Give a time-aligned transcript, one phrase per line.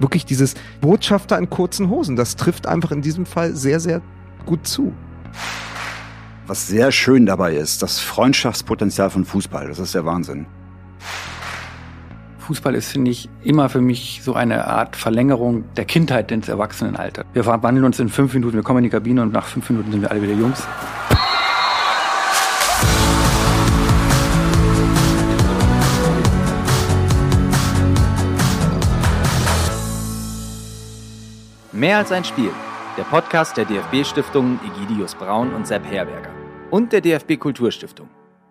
[0.00, 4.02] wirklich dieses Botschafter in kurzen Hosen, das trifft einfach in diesem Fall sehr, sehr
[4.46, 4.92] gut zu.
[6.46, 10.46] Was sehr schön dabei ist, das Freundschaftspotenzial von Fußball, das ist der Wahnsinn.
[12.38, 17.24] Fußball ist, finde ich, immer für mich so eine Art Verlängerung der Kindheit ins Erwachsenenalter.
[17.32, 19.92] Wir verwandeln uns in fünf Minuten, wir kommen in die Kabine und nach fünf Minuten
[19.92, 20.66] sind wir alle wieder Jungs.
[31.80, 32.50] Mehr als ein Spiel.
[32.98, 36.28] Der Podcast der DFB-Stiftungen Egidius Braun und Sepp Herberger.
[36.70, 38.10] Und der DFB Kulturstiftung.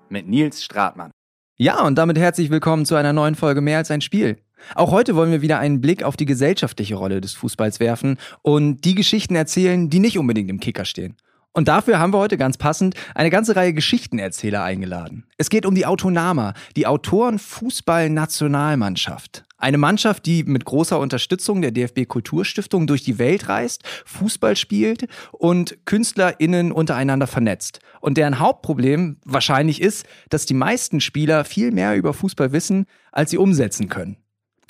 [0.09, 1.11] Mit Nils Stratmann.
[1.55, 4.39] Ja, und damit herzlich willkommen zu einer neuen Folge Mehr als ein Spiel.
[4.73, 8.83] Auch heute wollen wir wieder einen Blick auf die gesellschaftliche Rolle des Fußballs werfen und
[8.83, 11.15] die Geschichten erzählen, die nicht unbedingt im Kicker stehen.
[11.53, 15.27] Und dafür haben wir heute ganz passend eine ganze Reihe Geschichtenerzähler eingeladen.
[15.37, 19.43] Es geht um die Autonama, die Autoren Fußball-Nationalmannschaft.
[19.59, 25.07] Eine Mannschaft, die mit großer Unterstützung der DFB Kulturstiftung durch die Welt reist, Fußball spielt
[25.33, 27.79] und KünstlerInnen untereinander vernetzt.
[27.99, 33.31] Und deren Hauptproblem wahrscheinlich ist, dass die meisten Spieler viel mehr über Fußball wissen, als
[33.31, 34.15] sie umsetzen können.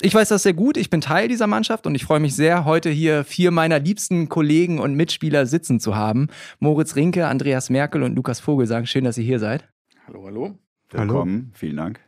[0.02, 0.76] Ich weiß das sehr gut.
[0.76, 4.28] Ich bin Teil dieser Mannschaft und ich freue mich sehr, heute hier vier meiner liebsten
[4.28, 6.28] Kollegen und Mitspieler sitzen zu haben.
[6.58, 8.86] Moritz Rinke, Andreas Merkel und Lukas Vogelsang.
[8.86, 9.68] Schön, dass ihr hier seid.
[10.08, 10.58] Hallo, hallo.
[10.92, 11.50] Willkommen, hallo.
[11.54, 12.00] vielen Dank.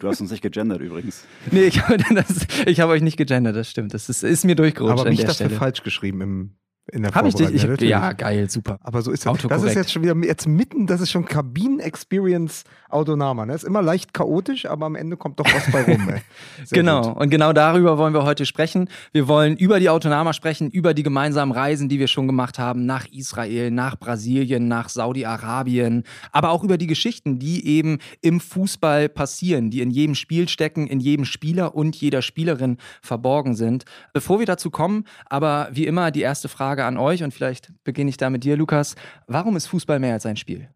[0.00, 1.24] Du hast uns nicht gegendert übrigens.
[1.52, 1.96] nee, ich habe
[2.80, 3.94] hab euch nicht gegendert, das stimmt.
[3.94, 5.00] Das ist, ist mir durchgerutscht.
[5.00, 6.50] Aber mich dafür falsch geschrieben im
[6.92, 7.52] in der Habe ich dich?
[7.52, 8.78] Ich, ja, geil, super.
[8.82, 9.38] Aber so ist das.
[9.48, 13.44] Das ist jetzt schon wieder jetzt mitten, das ist schon Kabinen-Experience Autonama.
[13.44, 13.54] Ne?
[13.54, 16.08] Ist immer leicht chaotisch, aber am Ende kommt doch was bei rum.
[16.70, 17.02] genau.
[17.02, 17.16] Gut.
[17.22, 18.88] Und genau darüber wollen wir heute sprechen.
[19.12, 22.86] Wir wollen über die Autonama sprechen, über die gemeinsamen Reisen, die wir schon gemacht haben,
[22.86, 29.08] nach Israel, nach Brasilien, nach Saudi-Arabien, aber auch über die Geschichten, die eben im Fußball
[29.08, 33.84] passieren, die in jedem Spiel stecken, in jedem Spieler und jeder Spielerin verborgen sind.
[34.12, 37.72] Bevor wir dazu kommen, aber wie immer die erste Frage Frage an euch und vielleicht
[37.84, 38.96] beginne ich da mit dir, Lukas.
[39.26, 40.68] Warum ist Fußball mehr als ein Spiel?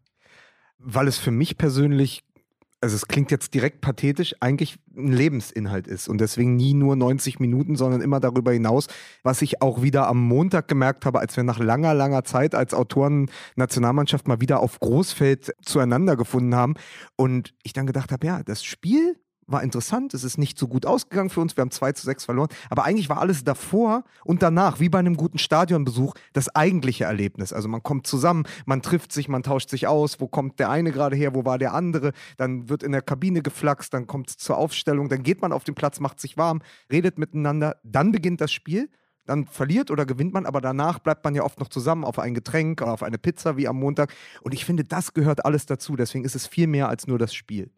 [0.79, 2.23] Weil es für mich persönlich
[2.83, 7.39] also es klingt jetzt direkt pathetisch, eigentlich ein Lebensinhalt ist und deswegen nie nur 90
[7.39, 8.87] Minuten, sondern immer darüber hinaus,
[9.21, 12.73] was ich auch wieder am Montag gemerkt habe, als wir nach langer, langer Zeit als
[12.73, 16.73] Autoren Nationalmannschaft mal wieder auf Großfeld zueinander gefunden haben
[17.15, 19.20] und ich dann gedacht habe, ja, das Spiel
[19.51, 22.25] war interessant, es ist nicht so gut ausgegangen für uns, wir haben 2 zu 6
[22.25, 27.05] verloren, aber eigentlich war alles davor und danach, wie bei einem guten Stadionbesuch, das eigentliche
[27.05, 27.53] Erlebnis.
[27.53, 30.91] Also man kommt zusammen, man trifft sich, man tauscht sich aus, wo kommt der eine
[30.91, 34.37] gerade her, wo war der andere, dann wird in der Kabine geflaxt, dann kommt es
[34.37, 38.41] zur Aufstellung, dann geht man auf den Platz, macht sich warm, redet miteinander, dann beginnt
[38.41, 38.89] das Spiel
[39.25, 42.33] dann verliert oder gewinnt man, aber danach bleibt man ja oft noch zusammen auf ein
[42.33, 44.13] Getränk oder auf eine Pizza wie am Montag.
[44.41, 45.95] Und ich finde, das gehört alles dazu.
[45.95, 47.71] Deswegen ist es viel mehr als nur das Spiel.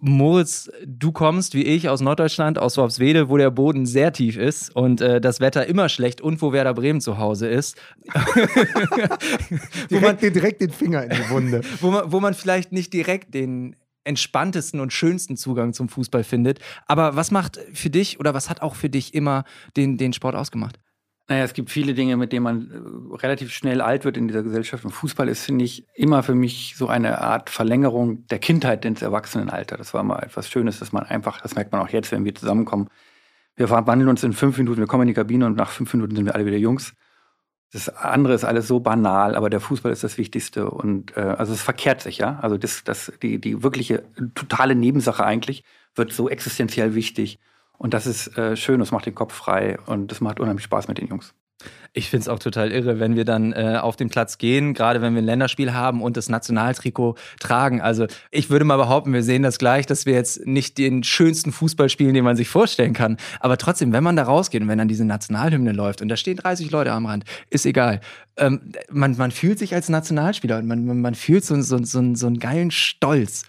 [0.00, 4.74] Moritz, du kommst wie ich aus Norddeutschland, aus Worpswede, wo der Boden sehr tief ist
[4.74, 7.76] und äh, das Wetter immer schlecht und wo Werder Bremen zu Hause ist.
[9.90, 11.60] direkt, man, direkt den Finger in die Wunde.
[11.80, 16.60] wo, man, wo man vielleicht nicht direkt den entspanntesten und schönsten Zugang zum Fußball findet.
[16.86, 19.44] Aber was macht für dich oder was hat auch für dich immer
[19.76, 20.78] den, den Sport ausgemacht?
[21.30, 24.42] Naja, es gibt viele Dinge, mit denen man äh, relativ schnell alt wird in dieser
[24.42, 24.84] Gesellschaft.
[24.84, 29.00] Und Fußball ist, finde ich, immer für mich so eine Art Verlängerung der Kindheit ins
[29.00, 29.76] Erwachsenenalter.
[29.76, 32.34] Das war mal etwas Schönes, dass man einfach, das merkt man auch jetzt, wenn wir
[32.34, 32.88] zusammenkommen.
[33.54, 36.16] Wir verwandeln uns in fünf Minuten, wir kommen in die Kabine und nach fünf Minuten
[36.16, 36.94] sind wir alle wieder Jungs.
[37.72, 40.68] Das andere ist alles so banal, aber der Fußball ist das Wichtigste.
[40.68, 42.40] Und äh, also es verkehrt sich, ja.
[42.42, 44.02] Also das, das, die, die wirkliche
[44.34, 45.62] totale Nebensache eigentlich
[45.94, 47.38] wird so existenziell wichtig.
[47.80, 50.86] Und das ist äh, schön, das macht den Kopf frei und das macht unheimlich Spaß
[50.86, 51.32] mit den Jungs.
[51.94, 55.00] Ich finde es auch total irre, wenn wir dann äh, auf den Platz gehen, gerade
[55.00, 57.80] wenn wir ein Länderspiel haben und das Nationaltrikot tragen.
[57.80, 61.52] Also ich würde mal behaupten, wir sehen das gleich, dass wir jetzt nicht den schönsten
[61.52, 63.16] Fußball spielen, den man sich vorstellen kann.
[63.40, 66.36] Aber trotzdem, wenn man da rausgeht und wenn dann diese Nationalhymne läuft und da stehen
[66.36, 68.02] 30 Leute am Rand, ist egal.
[68.36, 72.26] Ähm, man, man fühlt sich als Nationalspieler und man, man fühlt so, so, so, so
[72.26, 73.46] einen geilen Stolz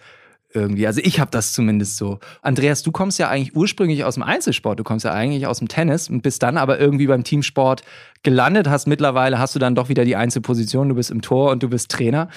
[0.54, 0.86] irgendwie.
[0.86, 2.18] Also ich habe das zumindest so.
[2.42, 5.68] Andreas, du kommst ja eigentlich ursprünglich aus dem Einzelsport, du kommst ja eigentlich aus dem
[5.68, 7.82] Tennis und bist dann aber irgendwie beim Teamsport
[8.22, 11.62] gelandet, hast mittlerweile hast du dann doch wieder die Einzelposition, du bist im Tor und
[11.62, 12.28] du bist Trainer.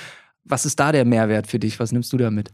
[0.43, 1.79] Was ist da der Mehrwert für dich?
[1.79, 2.51] Was nimmst du damit?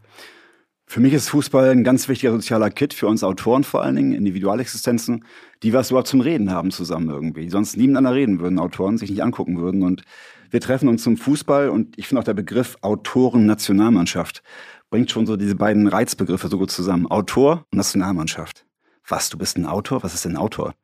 [0.92, 4.12] Für mich ist Fußball ein ganz wichtiger sozialer Kit, für uns Autoren vor allen Dingen,
[4.12, 5.24] Individualexistenzen,
[5.64, 7.50] die was überhaupt zum Reden haben zusammen irgendwie.
[7.50, 9.84] Sonst nie miteinander reden würden, Autoren sich nicht angucken würden.
[9.84, 10.04] Und
[10.50, 14.44] wir treffen uns zum Fußball und ich finde auch der Begriff Autoren-Nationalmannschaft
[14.92, 17.08] bringt schon so diese beiden Reizbegriffe so gut zusammen.
[17.08, 18.66] Autor und Nationalmannschaft.
[19.08, 20.04] Was, du bist ein Autor?
[20.04, 20.76] Was ist denn ein Autor?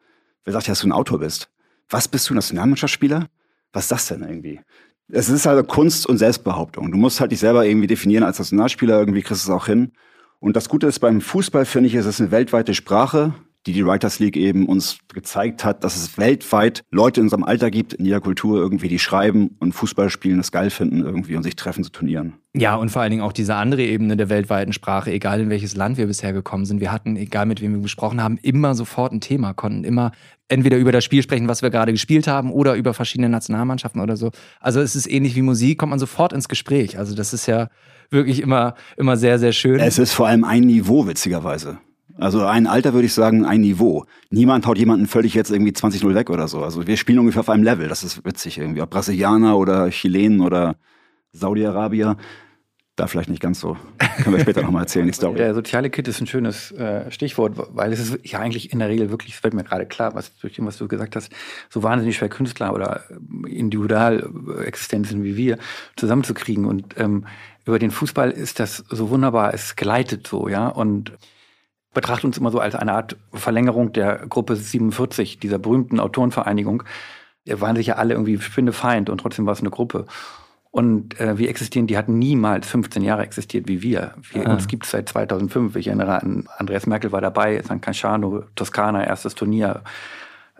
[0.44, 1.52] Wer sagt dass du ein Autor bist?
[1.90, 3.28] Was bist du, Nationalmannschaftsspieler?
[3.74, 4.62] Was ist das denn irgendwie?
[5.10, 6.92] Es ist halt Kunst und Selbstbehauptung.
[6.92, 9.92] Du musst halt dich selber irgendwie definieren als Nationalspieler, irgendwie kriegst du es auch hin.
[10.40, 13.34] Und das Gute ist beim Fußball, finde ich, ist es eine weltweite Sprache,
[13.68, 17.70] die die Writers League eben uns gezeigt hat, dass es weltweit Leute in unserem Alter
[17.70, 21.44] gibt, in jeder Kultur irgendwie, die schreiben und Fußball spielen, das geil finden irgendwie und
[21.44, 22.36] sich treffen zu Turnieren.
[22.56, 25.76] Ja, und vor allen Dingen auch diese andere Ebene der weltweiten Sprache, egal in welches
[25.76, 26.80] Land wir bisher gekommen sind.
[26.80, 30.12] Wir hatten, egal mit wem wir gesprochen haben, immer sofort ein Thema, konnten immer
[30.48, 34.16] entweder über das Spiel sprechen, was wir gerade gespielt haben, oder über verschiedene Nationalmannschaften oder
[34.16, 34.32] so.
[34.62, 36.98] Also es ist ähnlich wie Musik, kommt man sofort ins Gespräch.
[36.98, 37.68] Also das ist ja
[38.10, 39.80] wirklich immer, immer sehr, sehr schön.
[39.82, 41.80] Es ist vor allem ein Niveau, witzigerweise.
[42.20, 44.06] Also ein Alter würde ich sagen, ein Niveau.
[44.30, 46.64] Niemand haut jemanden völlig jetzt irgendwie 20-0 weg oder so.
[46.64, 47.88] Also wir spielen ungefähr auf einem Level.
[47.88, 48.82] Das ist witzig irgendwie.
[48.82, 50.76] Ob Brasilianer oder Chilenen oder
[51.32, 52.18] Saudi-Arabier.
[52.96, 53.78] Da vielleicht nicht ganz so.
[54.24, 55.36] Können wir später nochmal erzählen, die Story.
[55.36, 58.90] Der soziale Kit ist ein schönes äh, Stichwort, weil es ist ja eigentlich in der
[58.90, 61.32] Regel wirklich, es wird mir gerade klar, was durch dem, was du gesagt hast,
[61.70, 63.04] so wahnsinnig schwer Künstler oder
[63.48, 65.60] Individualexistenzen wie wir
[65.96, 66.66] zusammenzukriegen.
[66.66, 67.26] Und ähm,
[67.68, 70.68] über den Fußball ist das so wunderbar, es gleitet so, ja.
[70.68, 71.12] Und
[71.98, 76.84] betrachte uns immer so als eine Art Verlängerung der Gruppe 47, dieser berühmten Autorenvereinigung.
[77.44, 80.06] Wir waren sich ja alle irgendwie Feind und trotzdem war es eine Gruppe.
[80.70, 84.14] Und äh, wir existieren, die hatten niemals 15 Jahre existiert wie wir.
[84.32, 84.54] wir ah.
[84.54, 85.76] Uns gibt es seit 2005.
[85.76, 89.82] Ich erinnere an Andreas Merkel war dabei, San Casciano, Toskana, erstes Turnier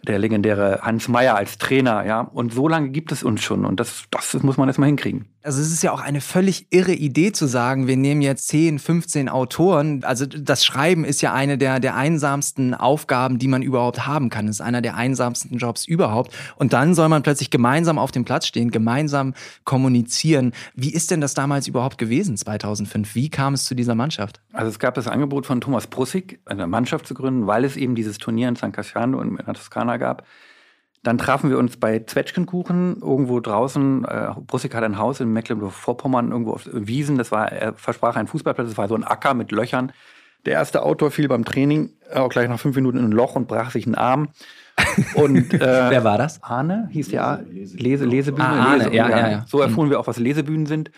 [0.02, 2.22] der legendäre Hans Meyer als Trainer, ja.
[2.22, 3.64] Und so lange gibt es uns schon.
[3.64, 5.28] Und das, das muss man erstmal hinkriegen.
[5.48, 8.80] Also es ist ja auch eine völlig irre Idee zu sagen, wir nehmen jetzt 10,
[8.80, 10.04] 15 Autoren.
[10.04, 14.50] Also das Schreiben ist ja eine der, der einsamsten Aufgaben, die man überhaupt haben kann.
[14.50, 16.34] Es ist einer der einsamsten Jobs überhaupt.
[16.58, 20.52] Und dann soll man plötzlich gemeinsam auf dem Platz stehen, gemeinsam kommunizieren.
[20.76, 23.16] Wie ist denn das damals überhaupt gewesen, 2005?
[23.16, 24.42] Wie kam es zu dieser Mannschaft?
[24.52, 27.96] Also es gab das Angebot von Thomas Brussig, eine Mannschaft zu gründen, weil es eben
[27.96, 30.26] dieses Turnier in San Casciano in der Toskana gab.
[31.08, 34.04] Dann trafen wir uns bei Zwetschgenkuchen irgendwo draußen.
[34.04, 37.18] Äh, Brussig hat ein Haus in Mecklenburg-Vorpommern, irgendwo auf Wiesen.
[37.18, 38.68] Das war, er versprach einen Fußballplatz.
[38.68, 39.94] Das war so ein Acker mit Löchern.
[40.46, 43.38] Der erste Autor fiel beim Training äh, auch gleich nach fünf Minuten in ein Loch
[43.38, 44.28] und brach sich einen Arm.
[45.14, 46.44] Und, äh, Wer war das?
[46.44, 48.46] Arne hieß der Lese, Lesebühne.
[48.46, 49.46] Ah, Lese, ja, ja, ja.
[49.48, 50.92] So erfuhren wir auch, was Lesebühnen sind.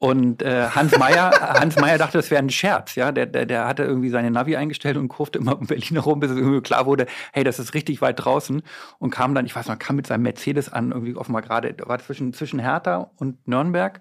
[0.00, 1.30] Und äh, Hans Meyer,
[1.60, 3.12] Hans Meyer dachte, das wäre ein Scherz, ja.
[3.12, 6.30] Der, der, der hatte irgendwie seine Navi eingestellt und kurfte immer um Berlin herum, bis
[6.30, 8.62] es irgendwie klar wurde, hey, das ist richtig weit draußen.
[8.98, 11.98] Und kam dann, ich weiß noch, kam mit seinem Mercedes an, irgendwie offenbar gerade, war
[11.98, 14.00] zwischen, zwischen Hertha und Nürnberg.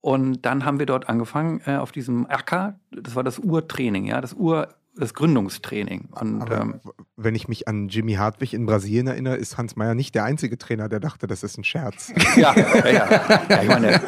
[0.00, 2.78] Und dann haben wir dort angefangen äh, auf diesem Acker.
[2.92, 6.08] Das war das Urtraining, ja, das Ur das Gründungstraining.
[6.12, 6.80] Und, ähm,
[7.16, 10.58] wenn ich mich an Jimmy Hartwig in Brasilien erinnere, ist Hans Meyer nicht der einzige
[10.58, 12.12] Trainer, der dachte, das ist ein Scherz.
[12.36, 13.62] ja, ja, ja.
[13.62, 14.00] ich meine,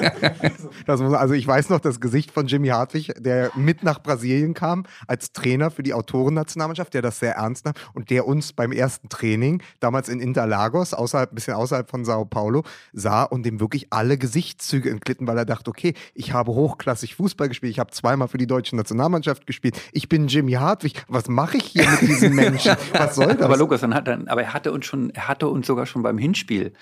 [0.87, 4.55] das muss, also ich weiß noch das Gesicht von Jimmy Hartwig, der mit nach Brasilien
[4.55, 8.73] kam als Trainer für die Autorennationalmannschaft, der das sehr ernst nahm und der uns beim
[8.73, 13.89] ersten Training damals in Interlagos, außerhalb, bisschen außerhalb von Sao Paulo, sah und dem wirklich
[13.91, 18.29] alle Gesichtszüge entglitten, weil er dachte, okay, ich habe hochklassig Fußball gespielt, ich habe zweimal
[18.29, 22.03] für die deutsche Nationalmannschaft gespielt, ich bin Jimmy Hartwig Hartwig, was mache ich hier mit
[22.03, 22.77] diesen Menschen?
[22.93, 23.43] Was soll das?
[23.43, 26.05] Aber Lukas, dann hat dann, aber er hatte uns schon, er hatte uns sogar schon
[26.05, 26.73] beim Hinspiel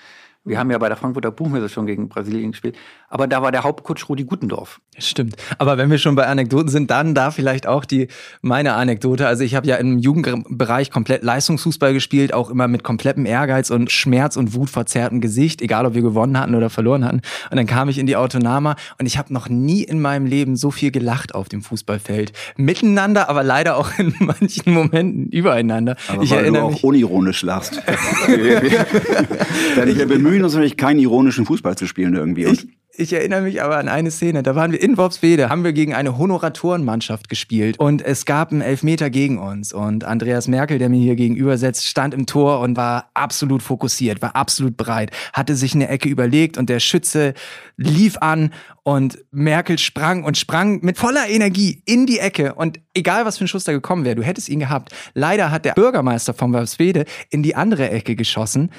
[0.47, 2.75] wir haben ja bei der Frankfurter Buchmesse schon gegen Brasilien gespielt.
[3.09, 4.81] Aber da war der Hauptcoach Rudi Gutendorf.
[4.97, 5.35] Stimmt.
[5.57, 8.07] Aber wenn wir schon bei Anekdoten sind, dann da vielleicht auch die
[8.41, 9.27] meine Anekdote.
[9.27, 13.91] Also ich habe ja im Jugendbereich komplett Leistungsfußball gespielt, auch immer mit komplettem Ehrgeiz und
[13.91, 17.21] Schmerz und Wut verzerrtem Gesicht, egal ob wir gewonnen hatten oder verloren hatten.
[17.49, 20.55] Und dann kam ich in die Autonama und ich habe noch nie in meinem Leben
[20.55, 22.33] so viel gelacht auf dem Fußballfeld.
[22.57, 25.95] Miteinander, aber leider auch in manchen Momenten übereinander.
[26.07, 27.81] Aber ich weil erinnere du auch mich, unironisch lachst.
[28.27, 32.45] Denn wir bemühen uns natürlich keinen ironischen Fußball zu spielen irgendwie.
[32.45, 34.43] Ich, ich erinnere mich aber an eine Szene.
[34.43, 38.61] Da waren wir in Worpswede, haben wir gegen eine Honoratorenmannschaft gespielt und es gab einen
[38.61, 39.73] Elfmeter gegen uns.
[39.73, 44.21] Und Andreas Merkel, der mir hier gegenüber sitzt, stand im Tor und war absolut fokussiert,
[44.21, 47.33] war absolut bereit, hatte sich eine Ecke überlegt und der Schütze
[47.77, 48.53] lief an
[48.83, 53.45] und Merkel sprang und sprang mit voller Energie in die Ecke und egal was für
[53.45, 54.93] ein Schuss da gekommen wäre, du hättest ihn gehabt.
[55.15, 58.69] Leider hat der Bürgermeister von Worpswede in die andere Ecke geschossen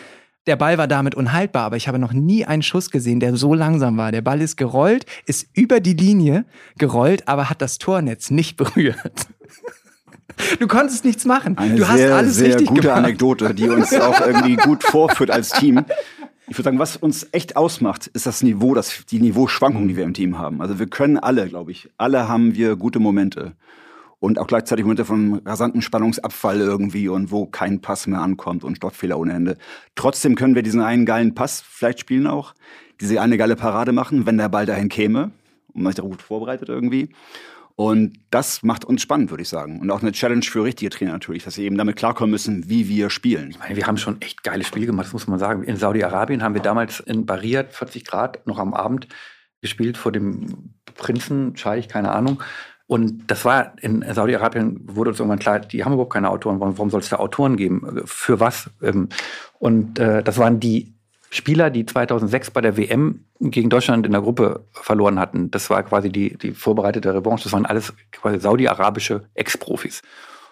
[0.48, 3.54] der Ball war damit unhaltbar, aber ich habe noch nie einen Schuss gesehen, der so
[3.54, 4.10] langsam war.
[4.10, 6.44] Der Ball ist gerollt, ist über die Linie
[6.78, 9.28] gerollt, aber hat das Tornetz nicht berührt.
[10.58, 11.58] Du konntest nichts machen.
[11.58, 12.98] Eine du sehr, hast alles sehr richtig gute gemacht.
[12.98, 15.84] Anekdote, die uns auch irgendwie gut vorführt als Team.
[16.48, 20.04] Ich würde sagen, was uns echt ausmacht, ist das Niveau, das, die Niveauschwankung, die wir
[20.04, 20.62] im Team haben.
[20.62, 23.52] Also wir können alle, glaube ich, alle haben wir gute Momente
[24.20, 28.76] und auch gleichzeitig Momente von rasanten Spannungsabfall irgendwie und wo kein Pass mehr ankommt und
[28.76, 29.56] Stoppfehler ohne Ende.
[29.94, 32.54] Trotzdem können wir diesen einen geilen Pass vielleicht spielen auch,
[33.00, 35.30] diese eine geile Parade machen, wenn der Ball dahin käme
[35.72, 37.10] und man sich da gut vorbereitet irgendwie.
[37.76, 39.78] Und das macht uns spannend, würde ich sagen.
[39.78, 42.88] Und auch eine Challenge für richtige Trainer natürlich, dass sie eben damit klarkommen müssen, wie
[42.88, 43.50] wir spielen.
[43.50, 45.62] Ich meine, wir haben schon echt geile Spiele gemacht, das muss man sagen.
[45.62, 49.06] In Saudi-Arabien haben wir damals in Bariat 40 Grad noch am Abend
[49.60, 52.42] gespielt vor dem Prinzen, Scheich, keine Ahnung
[52.88, 56.58] Und das war in Saudi-Arabien, wurde uns irgendwann klar, die haben überhaupt keine Autoren.
[56.58, 58.00] Warum, warum soll es da Autoren geben?
[58.06, 58.70] Für was?
[58.82, 59.10] Ähm,
[59.58, 60.94] und äh, das waren die
[61.28, 65.50] Spieler, die 2006 bei der WM gegen Deutschland in der Gruppe verloren hatten.
[65.50, 67.44] Das war quasi die, die vorbereitete Revanche.
[67.44, 70.00] Das waren alles quasi saudi-arabische Ex-Profis.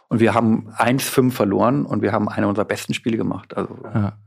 [0.08, 3.56] Und wir haben 1-5 verloren und wir haben eine unserer besten Spiele gemacht.
[3.56, 4.18] Also, ja.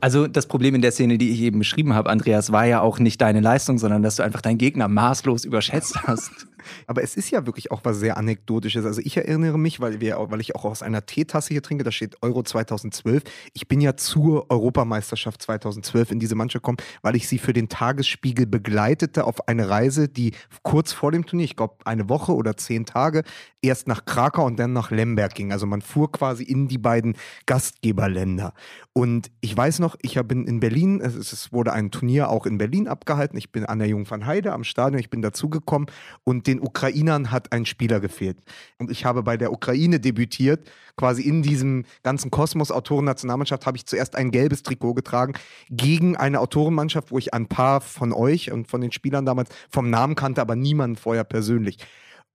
[0.00, 2.98] Also das Problem in der Szene, die ich eben beschrieben habe, Andreas, war ja auch
[2.98, 6.48] nicht deine Leistung, sondern dass du einfach deinen Gegner maßlos überschätzt hast.
[6.86, 8.84] Aber es ist ja wirklich auch was sehr Anekdotisches.
[8.84, 11.92] Also ich erinnere mich, weil, wir, weil ich auch aus einer Teetasse hier trinke, da
[11.92, 13.22] steht Euro 2012.
[13.52, 17.68] Ich bin ja zur Europameisterschaft 2012 in diese Mannschaft gekommen, weil ich sie für den
[17.68, 22.56] Tagesspiegel begleitete auf eine Reise, die kurz vor dem Turnier, ich glaube eine Woche oder
[22.56, 23.22] zehn Tage,
[23.62, 25.52] erst nach Krakau und dann nach Lemberg ging.
[25.52, 27.16] Also man fuhr quasi in die beiden
[27.46, 28.52] Gastgeberländer.
[28.92, 32.88] Und ich weiß noch, ich bin in Berlin, es wurde ein Turnier auch in Berlin
[32.88, 33.38] abgehalten.
[33.38, 35.88] Ich bin an der Jungfernheide am Stadion, ich bin dazugekommen
[36.24, 38.38] und den Ukrainern hat ein Spieler gefehlt.
[38.78, 40.70] Und ich habe bei der Ukraine debütiert.
[40.96, 45.34] Quasi in diesem ganzen Kosmos Autoren-Nationalmannschaft habe ich zuerst ein gelbes Trikot getragen
[45.70, 49.88] gegen eine Autorenmannschaft, wo ich ein paar von euch und von den Spielern damals vom
[49.88, 51.78] Namen kannte, aber niemanden vorher persönlich.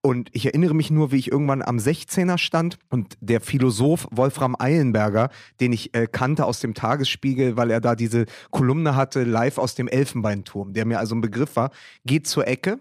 [0.02, 4.56] Und ich erinnere mich nur, wie ich irgendwann am 16er stand und der Philosoph Wolfram
[4.58, 9.58] Eilenberger, den ich äh, kannte aus dem Tagesspiegel, weil er da diese Kolumne hatte, live
[9.58, 11.72] aus dem Elfenbeinturm, der mir also ein Begriff war,
[12.06, 12.80] geht zur Ecke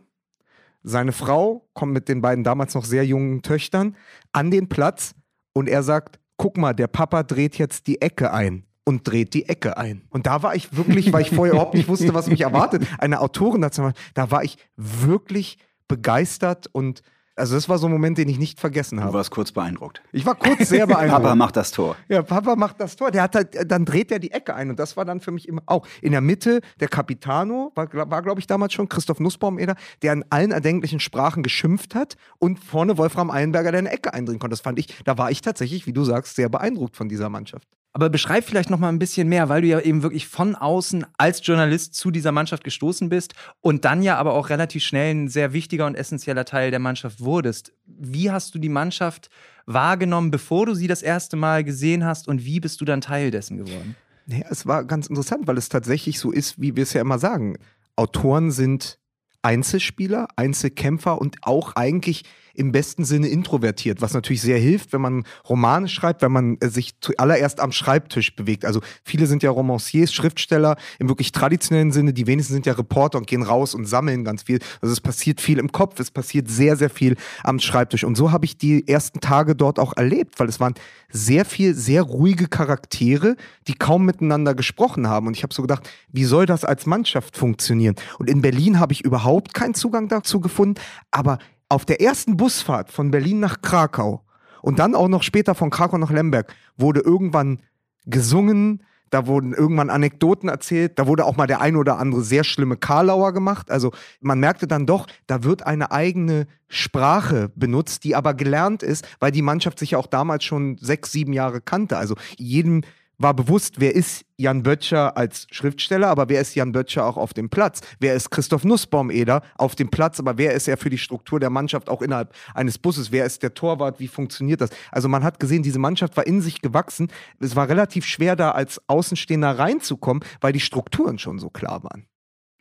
[0.86, 3.96] seine Frau kommt mit den beiden damals noch sehr jungen Töchtern
[4.32, 5.14] an den Platz
[5.52, 9.48] und er sagt, guck mal, der Papa dreht jetzt die Ecke ein und dreht die
[9.48, 10.02] Ecke ein.
[10.10, 13.20] Und da war ich wirklich, weil ich vorher überhaupt nicht wusste, was mich erwartet, eine
[13.20, 17.02] Autorin dazu, da war ich wirklich begeistert und
[17.36, 19.12] also das war so ein Moment, den ich nicht vergessen habe.
[19.12, 20.02] Du warst kurz beeindruckt.
[20.12, 21.22] Ich war kurz sehr beeindruckt.
[21.22, 21.94] Papa macht das Tor.
[22.08, 23.10] Ja, Papa macht das Tor.
[23.10, 25.46] Der hat halt, dann dreht er die Ecke ein und das war dann für mich
[25.46, 29.76] immer auch in der Mitte der Capitano war, war glaube ich damals schon Christoph Nussbaum-Eder,
[30.02, 34.40] der in allen erdenklichen Sprachen geschimpft hat und vorne Wolfram Eilenberger, der eine Ecke eindringen
[34.40, 34.54] konnte.
[34.54, 37.68] Das fand ich, da war ich tatsächlich, wie du sagst, sehr beeindruckt von dieser Mannschaft.
[37.96, 41.06] Aber beschreib vielleicht noch mal ein bisschen mehr, weil du ja eben wirklich von außen
[41.16, 45.28] als Journalist zu dieser Mannschaft gestoßen bist und dann ja aber auch relativ schnell ein
[45.28, 47.72] sehr wichtiger und essentieller Teil der Mannschaft wurdest.
[47.86, 49.30] Wie hast du die Mannschaft
[49.64, 53.30] wahrgenommen, bevor du sie das erste Mal gesehen hast und wie bist du dann Teil
[53.30, 53.96] dessen geworden?
[54.26, 57.18] Naja, es war ganz interessant, weil es tatsächlich so ist, wie wir es ja immer
[57.18, 57.56] sagen.
[57.96, 58.98] Autoren sind
[59.40, 62.24] Einzelspieler, Einzelkämpfer und auch eigentlich
[62.56, 66.68] im besten Sinne introvertiert, was natürlich sehr hilft, wenn man Romane schreibt, wenn man äh,
[66.68, 68.64] sich zuallererst am Schreibtisch bewegt.
[68.64, 73.18] Also viele sind ja Romanciers, Schriftsteller im wirklich traditionellen Sinne, die wenigsten sind ja Reporter
[73.18, 74.58] und gehen raus und sammeln ganz viel.
[74.80, 78.04] Also es passiert viel im Kopf, es passiert sehr, sehr viel am Schreibtisch.
[78.04, 80.74] Und so habe ich die ersten Tage dort auch erlebt, weil es waren
[81.10, 83.36] sehr viel, sehr ruhige Charaktere,
[83.68, 85.26] die kaum miteinander gesprochen haben.
[85.26, 87.96] Und ich habe so gedacht, wie soll das als Mannschaft funktionieren?
[88.18, 92.90] Und in Berlin habe ich überhaupt keinen Zugang dazu gefunden, aber auf der ersten Busfahrt
[92.90, 94.24] von Berlin nach Krakau
[94.62, 97.60] und dann auch noch später von Krakau nach Lemberg wurde irgendwann
[98.04, 102.42] gesungen, da wurden irgendwann Anekdoten erzählt, da wurde auch mal der ein oder andere sehr
[102.44, 103.70] schlimme Karlauer gemacht.
[103.70, 109.06] Also man merkte dann doch, da wird eine eigene Sprache benutzt, die aber gelernt ist,
[109.20, 111.98] weil die Mannschaft sich ja auch damals schon sechs, sieben Jahre kannte.
[111.98, 112.82] Also jedem
[113.18, 117.32] war bewusst, wer ist Jan Böttcher als Schriftsteller, aber wer ist Jan Böttcher auch auf
[117.32, 117.80] dem Platz?
[117.98, 121.50] Wer ist Christoph Nussbaum-Eder auf dem Platz, aber wer ist er für die Struktur der
[121.50, 123.12] Mannschaft auch innerhalb eines Busses?
[123.12, 124.00] Wer ist der Torwart?
[124.00, 124.70] Wie funktioniert das?
[124.92, 127.08] Also man hat gesehen, diese Mannschaft war in sich gewachsen.
[127.40, 132.06] Es war relativ schwer da als Außenstehender reinzukommen, weil die Strukturen schon so klar waren.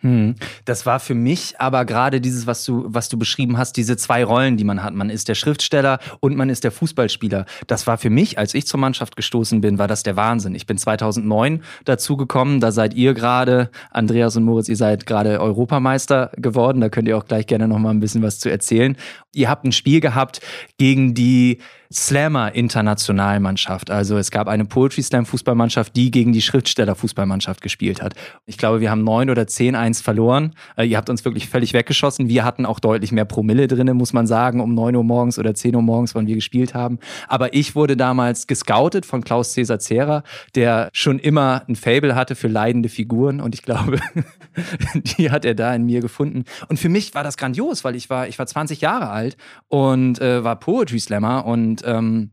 [0.05, 0.35] Hm.
[0.65, 4.24] Das war für mich aber gerade dieses, was du, was du beschrieben hast, diese zwei
[4.24, 4.93] Rollen, die man hat.
[4.93, 7.47] Man ist der Schriftsteller und man ist der Fußballspieler.
[7.65, 10.53] Das war für mich, als ich zur Mannschaft gestoßen bin, war das der Wahnsinn.
[10.53, 12.59] Ich bin 2009 dazu gekommen.
[12.59, 16.81] Da seid ihr gerade, Andreas und Moritz, ihr seid gerade Europameister geworden.
[16.81, 18.97] Da könnt ihr auch gleich gerne noch mal ein bisschen was zu erzählen.
[19.33, 20.39] Ihr habt ein Spiel gehabt
[20.77, 21.57] gegen die
[21.92, 23.92] Slammer-Internationalmannschaft.
[23.92, 28.13] Also es gab eine Poetry Slam-Fußballmannschaft, die gegen die Schriftsteller-Fußballmannschaft gespielt hat.
[28.46, 30.54] Ich glaube, wir haben neun oder zehn eins verloren.
[30.75, 32.30] Äh, ihr habt uns wirklich völlig weggeschossen.
[32.30, 35.54] Wir hatten auch deutlich mehr Promille drinne, muss man sagen, um neun Uhr morgens oder
[35.54, 37.00] zehn Uhr morgens, wann wir gespielt haben.
[37.27, 40.24] Aber ich wurde damals gescoutet von Klaus Cäsar Zera,
[40.56, 44.00] der schon immer ein Fable hatte für leidende Figuren und ich glaube,
[45.18, 46.46] die hat er da in mir gefunden.
[46.68, 49.38] Und für mich war das grandios, weil ich war, ich war 20 Jahre alt
[49.68, 52.32] und äh, war Poetry Slammer und ähm,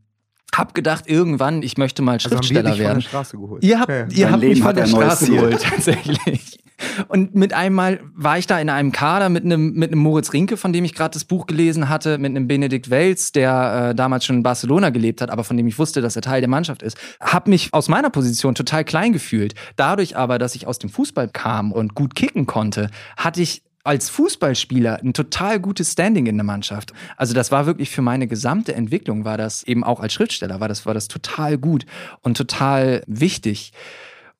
[0.53, 2.93] hab gedacht, irgendwann, ich möchte mal Schriftsteller also haben wir werden.
[2.93, 3.63] Von der Straße geholt.
[3.63, 4.05] Ihr habt, okay.
[4.11, 6.59] ihr habt mich von der Straße geholt, tatsächlich.
[7.07, 10.57] Und mit einmal war ich da in einem Kader mit einem, mit einem Moritz Rinke,
[10.57, 14.25] von dem ich gerade das Buch gelesen hatte, mit einem Benedikt Welz, der äh, damals
[14.25, 16.83] schon in Barcelona gelebt hat, aber von dem ich wusste, dass er Teil der Mannschaft
[16.83, 16.97] ist.
[17.19, 19.55] Hab mich aus meiner Position total klein gefühlt.
[19.75, 24.09] Dadurch aber, dass ich aus dem Fußball kam und gut kicken konnte, hatte ich als
[24.09, 26.93] Fußballspieler ein total gutes Standing in der Mannschaft.
[27.17, 30.67] Also das war wirklich für meine gesamte Entwicklung, war das eben auch als Schriftsteller, war
[30.67, 31.85] das, war das total gut
[32.21, 33.73] und total wichtig.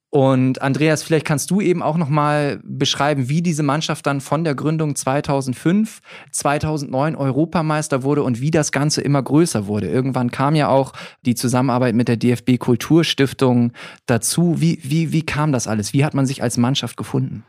[0.09, 4.43] Und Andreas, vielleicht kannst du eben auch noch mal beschreiben, wie diese Mannschaft dann von
[4.43, 9.87] der Gründung 2005, 2009 Europameister wurde und wie das Ganze immer größer wurde.
[9.87, 10.93] Irgendwann kam ja auch
[11.25, 13.73] die Zusammenarbeit mit der DFB Kulturstiftung
[14.05, 14.61] dazu.
[14.61, 15.93] Wie, wie, wie kam das alles?
[15.93, 17.43] Wie hat man sich als Mannschaft gefunden?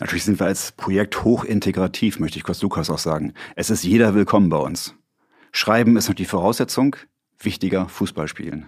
[0.00, 3.34] Natürlich sind wir als Projekt hochintegrativ, möchte ich kurz Lukas auch sagen.
[3.54, 4.94] Es ist jeder willkommen bei uns.
[5.52, 6.96] Schreiben ist noch die Voraussetzung,
[7.38, 8.66] wichtiger Fußball spielen.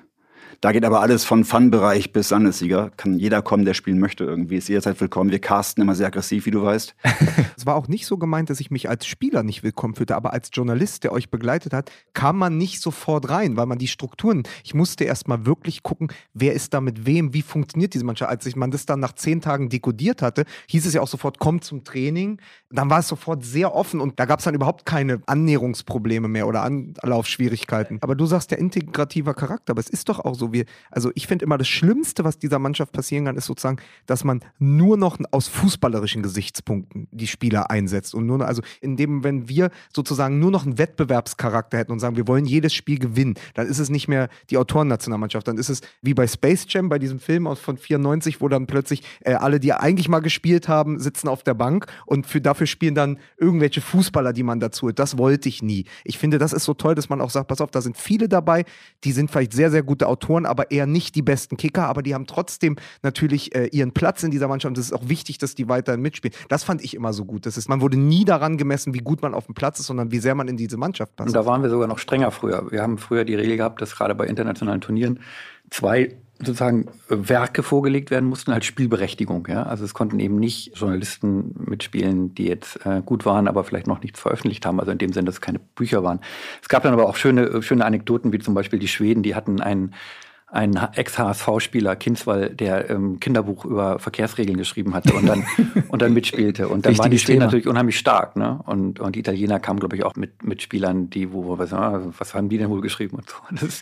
[0.61, 2.91] Da geht aber alles von Fun-Bereich bis Landessieger.
[2.97, 4.57] Kann jeder kommen, der spielen möchte irgendwie.
[4.57, 5.31] Ist jederzeit willkommen.
[5.31, 6.95] Wir casten immer sehr aggressiv, wie du weißt.
[7.57, 10.33] es war auch nicht so gemeint, dass ich mich als Spieler nicht willkommen fühlte, aber
[10.33, 14.43] als Journalist, der euch begleitet hat, kam man nicht sofort rein, weil man die Strukturen,
[14.65, 18.31] ich musste erst mal wirklich gucken, wer ist da mit wem, wie funktioniert diese Mannschaft.
[18.31, 21.39] Als ich man das dann nach zehn Tagen dekodiert hatte, hieß es ja auch sofort,
[21.39, 22.39] kommt zum Training.
[22.71, 26.47] Dann war es sofort sehr offen und da gab es dann überhaupt keine Annäherungsprobleme mehr
[26.47, 27.99] oder Anlaufschwierigkeiten.
[28.01, 31.27] Aber du sagst ja integrativer Charakter, aber es ist doch auch so, wir, also ich
[31.27, 35.19] finde immer das Schlimmste, was dieser Mannschaft passieren kann, ist sozusagen, dass man nur noch
[35.31, 40.51] aus fußballerischen Gesichtspunkten die Spieler einsetzt und nur also in dem, wenn wir sozusagen nur
[40.51, 44.09] noch einen Wettbewerbscharakter hätten und sagen, wir wollen jedes Spiel gewinnen, dann ist es nicht
[44.09, 48.41] mehr die Autorennationalmannschaft, dann ist es wie bei Space Jam, bei diesem Film von 94,
[48.41, 52.27] wo dann plötzlich äh, alle, die eigentlich mal gespielt haben, sitzen auf der Bank und
[52.27, 54.99] für, dafür spielen dann irgendwelche Fußballer, die man dazu hat.
[54.99, 55.85] Das wollte ich nie.
[56.05, 58.29] Ich finde, das ist so toll, dass man auch sagt, pass auf, da sind viele
[58.29, 58.65] dabei,
[59.05, 62.03] die sind vielleicht sehr, sehr gute Autoren, Autoren, aber eher nicht die besten Kicker, aber
[62.03, 65.39] die haben trotzdem natürlich äh, ihren Platz in dieser Mannschaft und es ist auch wichtig,
[65.39, 66.35] dass die weiterhin mitspielen.
[66.49, 67.47] Das fand ich immer so gut.
[67.47, 70.11] Das ist, man wurde nie daran gemessen, wie gut man auf dem Platz ist, sondern
[70.11, 71.29] wie sehr man in diese Mannschaft passt.
[71.29, 72.71] Und da waren wir sogar noch strenger früher.
[72.71, 75.21] Wir haben früher die Regel gehabt, dass gerade bei internationalen Turnieren
[75.71, 79.47] zwei sozusagen Werke vorgelegt werden mussten als Spielberechtigung.
[79.49, 79.65] Ja?
[79.65, 84.03] Also es konnten eben nicht Journalisten mitspielen, die jetzt äh, gut waren, aber vielleicht noch
[84.03, 84.81] nichts veröffentlicht haben.
[84.81, 86.21] Also in dem Sinne, dass es keine Bücher waren.
[86.61, 89.61] Es gab dann aber auch schöne, schöne Anekdoten, wie zum Beispiel die Schweden, die hatten
[89.61, 89.95] einen
[90.53, 95.47] ein Ex-HSV-Spieler, Kinzwall, der ähm, Kinderbuch über Verkehrsregeln geschrieben hatte und dann,
[95.89, 96.69] und dann mitspielte.
[96.69, 98.37] Und dann waren die Schweden natürlich unheimlich stark.
[98.37, 98.61] Ne?
[98.67, 102.13] Und, und die Italiener kamen, glaube ich, auch mit, mit Spielern, die, wo sagen, ah,
[102.19, 103.37] was haben die denn wohl geschrieben und so.
[103.51, 103.81] Das,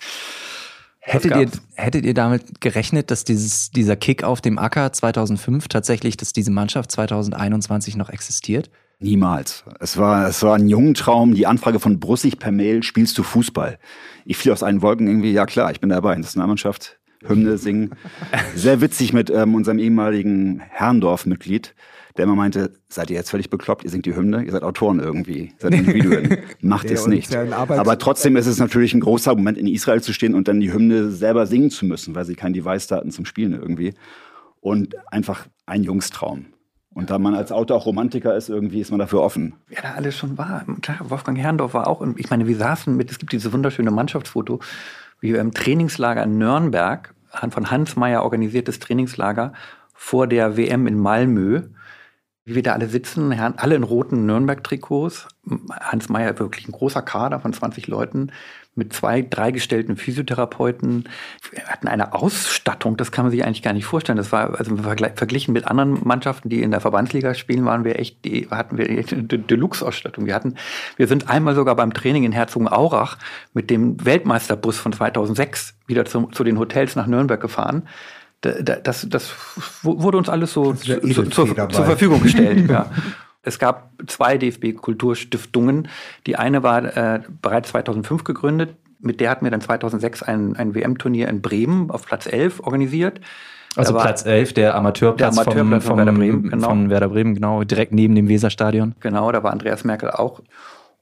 [1.13, 6.17] hättet, ihr, hättet ihr damit gerechnet, dass dieses, dieser Kick auf dem Acker 2005 tatsächlich,
[6.17, 8.71] dass diese Mannschaft 2021 noch existiert?
[9.01, 9.65] Niemals.
[9.81, 13.79] Es war, es war ein Jungtraum, die Anfrage von Brussig per Mail, spielst du Fußball?
[14.27, 17.95] Ich fiel aus allen Wolken irgendwie, ja klar, ich bin dabei, Nationalmannschaft, Hymne singen.
[18.55, 21.75] Sehr witzig mit ähm, unserem ehemaligen Herrndorf-Mitglied,
[22.17, 25.01] der immer meinte, seid ihr jetzt völlig bekloppt, ihr singt die Hymne, ihr seid Autoren
[25.01, 27.35] irgendwie, seid Individuen, macht es nicht.
[27.35, 30.73] Aber trotzdem ist es natürlich ein großer Moment, in Israel zu stehen und dann die
[30.73, 33.95] Hymne selber singen zu müssen, weil sie kein Device hatten zum Spielen irgendwie.
[34.61, 36.47] Und einfach ein Jungstraum.
[36.93, 39.55] Und da man als Autor auch Romantiker ist, irgendwie ist man dafür offen.
[39.71, 40.65] Ja, da alles schon war.
[40.83, 42.05] Klar, Wolfgang Herrndorf war auch.
[42.17, 44.61] Ich meine, wir saßen mit, es gibt dieses wunderschöne Mannschaftsfoto,
[45.21, 47.15] wie wir im Trainingslager in Nürnberg,
[47.51, 49.53] von Hans Meyer organisiertes Trainingslager
[49.95, 51.63] vor der WM in Malmö,
[52.45, 55.29] wie wir da alle sitzen, alle in roten Nürnberg-Trikots.
[55.81, 58.33] Hans Meyer wirklich ein großer Kader von 20 Leuten
[58.75, 61.09] mit zwei, drei gestellten Physiotherapeuten.
[61.51, 64.17] Wir hatten eine Ausstattung, das kann man sich eigentlich gar nicht vorstellen.
[64.17, 68.25] Das war, also verglichen mit anderen Mannschaften, die in der Verbandsliga spielen, waren wir echt,
[68.25, 70.27] die, hatten wir eine Deluxe-Ausstattung.
[70.27, 70.55] Wir hatten,
[70.97, 73.19] wir sind einmal sogar beim Training in Herzogenaurach
[73.53, 77.87] mit dem Weltmeisterbus von 2006 wieder zu, zu den Hotels nach Nürnberg gefahren
[78.41, 79.33] das, das
[79.83, 82.71] wurde uns alles so zu, zur, zur Verfügung gestellt.
[82.71, 82.91] ja.
[83.43, 85.89] Es gab zwei DFB-Kulturstiftungen.
[86.27, 88.77] Die eine war äh, bereits 2005 gegründet.
[88.99, 93.21] Mit der hatten wir dann 2006 ein, ein WM-Turnier in Bremen auf Platz 11 organisiert.
[93.77, 96.69] Also Platz 11, der Amateurplatz, der Amateurplatz vom, vom, von, Werder Bremen, genau.
[96.69, 98.95] von Werder Bremen, genau, direkt neben dem Weserstadion.
[99.01, 100.43] Genau, da war Andreas Merkel auch.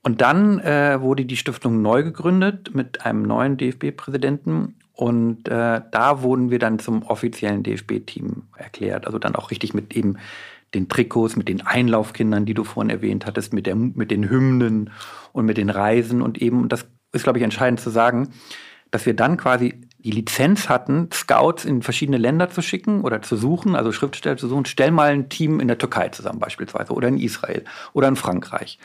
[0.02, 4.76] Und dann äh, wurde die Stiftung neu gegründet mit einem neuen DFB-Präsidenten.
[4.98, 9.06] Und äh, da wurden wir dann zum offiziellen DFB-Team erklärt.
[9.06, 10.16] Also dann auch richtig mit eben
[10.74, 14.90] den Trikots, mit den Einlaufkindern, die du vorhin erwähnt hattest, mit, der, mit den Hymnen
[15.32, 18.30] und mit den Reisen und eben, und das ist, glaube ich, entscheidend zu sagen,
[18.90, 23.36] dass wir dann quasi die Lizenz hatten, Scouts in verschiedene Länder zu schicken oder zu
[23.36, 24.64] suchen, also Schriftsteller zu suchen.
[24.64, 28.80] Stell mal ein Team in der Türkei zusammen beispielsweise oder in Israel oder in Frankreich.